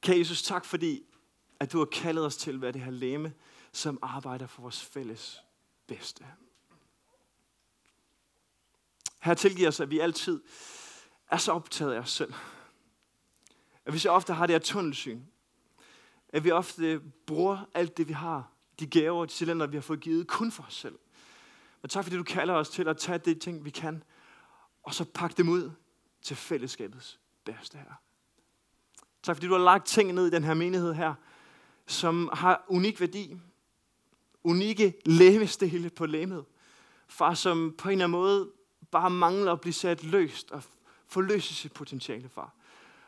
Kære 0.00 0.18
Jesus, 0.18 0.42
tak 0.42 0.64
fordi, 0.64 1.06
at 1.60 1.72
du 1.72 1.78
har 1.78 1.84
kaldet 1.84 2.26
os 2.26 2.36
til 2.36 2.54
at 2.54 2.60
være 2.60 2.72
det 2.72 2.80
her 2.80 2.90
læme, 2.90 3.34
som 3.72 3.98
arbejder 4.02 4.46
for 4.46 4.62
vores 4.62 4.84
fælles 4.84 5.42
bedste. 5.86 6.26
Her 9.18 9.34
tilgiver 9.34 9.68
os, 9.68 9.80
at 9.80 9.90
vi 9.90 9.98
altid 9.98 10.40
er 11.30 11.36
så 11.36 11.52
optaget 11.52 11.92
af 11.92 11.98
os 11.98 12.10
selv. 12.10 12.34
At 13.84 13.94
vi 13.94 13.98
så 13.98 14.10
ofte 14.10 14.32
har 14.32 14.46
det 14.46 14.54
her 14.54 14.58
tunnelsyn. 14.58 15.20
At 16.28 16.44
vi 16.44 16.50
ofte 16.50 17.00
bruger 17.26 17.68
alt 17.74 17.96
det, 17.96 18.08
vi 18.08 18.12
har, 18.12 18.52
de 18.80 18.86
gaver 18.86 19.20
og 19.20 19.28
de 19.28 19.32
cylinder, 19.32 19.66
vi 19.66 19.76
har 19.76 19.82
fået 19.82 20.00
givet, 20.00 20.26
kun 20.26 20.52
for 20.52 20.62
os 20.62 20.74
selv. 20.74 20.98
Men 21.82 21.88
tak 21.88 22.04
fordi 22.04 22.16
du 22.16 22.22
kalder 22.22 22.54
os 22.54 22.68
til 22.68 22.88
at 22.88 22.96
tage 22.96 23.18
det 23.18 23.40
ting, 23.40 23.64
vi 23.64 23.70
kan, 23.70 24.02
og 24.82 24.94
så 24.94 25.04
pakke 25.04 25.36
dem 25.36 25.48
ud 25.48 25.70
til 26.22 26.36
fællesskabets 26.36 27.20
bedste 27.44 27.78
her. 27.78 28.02
Tak 29.22 29.36
fordi 29.36 29.46
du 29.46 29.52
har 29.52 29.60
lagt 29.60 29.86
ting 29.86 30.12
ned 30.12 30.26
i 30.26 30.30
den 30.30 30.44
her 30.44 30.54
menighed 30.54 30.94
her, 30.94 31.14
som 31.86 32.30
har 32.32 32.64
unik 32.68 33.00
værdi. 33.00 33.36
Unikke 34.44 34.94
levestele 35.06 35.90
på 35.90 36.06
læmet. 36.06 36.44
Far, 37.08 37.34
som 37.34 37.74
på 37.78 37.88
en 37.88 37.92
eller 37.92 38.04
anden 38.04 38.20
måde 38.20 38.50
bare 38.90 39.10
mangler 39.10 39.52
at 39.52 39.60
blive 39.60 39.72
sat 39.72 40.04
løst 40.04 40.50
og 40.50 40.62
forløse 41.06 41.54
sit 41.54 41.72
potentiale, 41.72 42.28
far. 42.28 42.54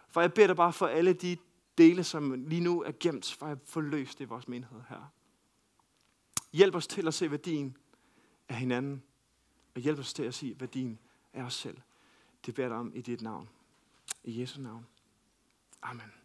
For 0.09 0.21
jeg 0.21 0.33
beder 0.33 0.47
dig 0.47 0.57
bare 0.57 0.73
for 0.73 0.87
alle 0.87 1.13
de 1.13 1.37
dele, 1.79 2.05
som 2.05 2.33
lige 2.49 2.61
nu 2.61 2.83
er 2.83 2.93
gemt, 3.01 3.35
for 3.39 3.47
at 3.47 3.59
forløse 3.65 4.19
det 4.19 4.25
i 4.25 4.29
vores 4.29 4.49
menighed 4.49 4.81
her. 4.89 5.13
Hjælp 6.53 6.75
os 6.75 6.87
til 6.87 7.07
at 7.07 7.15
se 7.15 7.31
værdien 7.31 7.77
af 8.49 8.57
hinanden, 8.57 9.03
og 9.75 9.81
hjælp 9.81 9.99
os 9.99 10.15
til 10.15 10.23
at 10.23 10.35
se 10.35 10.57
værdien 10.59 10.99
af 11.33 11.43
os 11.43 11.55
selv. 11.55 11.79
Det 12.47 12.55
beder 12.55 12.69
dig 12.69 12.77
om 12.77 12.93
i 12.95 13.01
dit 13.01 13.23
navn. 13.23 13.49
I 14.25 14.41
Jesu 14.41 14.61
navn. 14.61 14.87
Amen. 15.83 16.20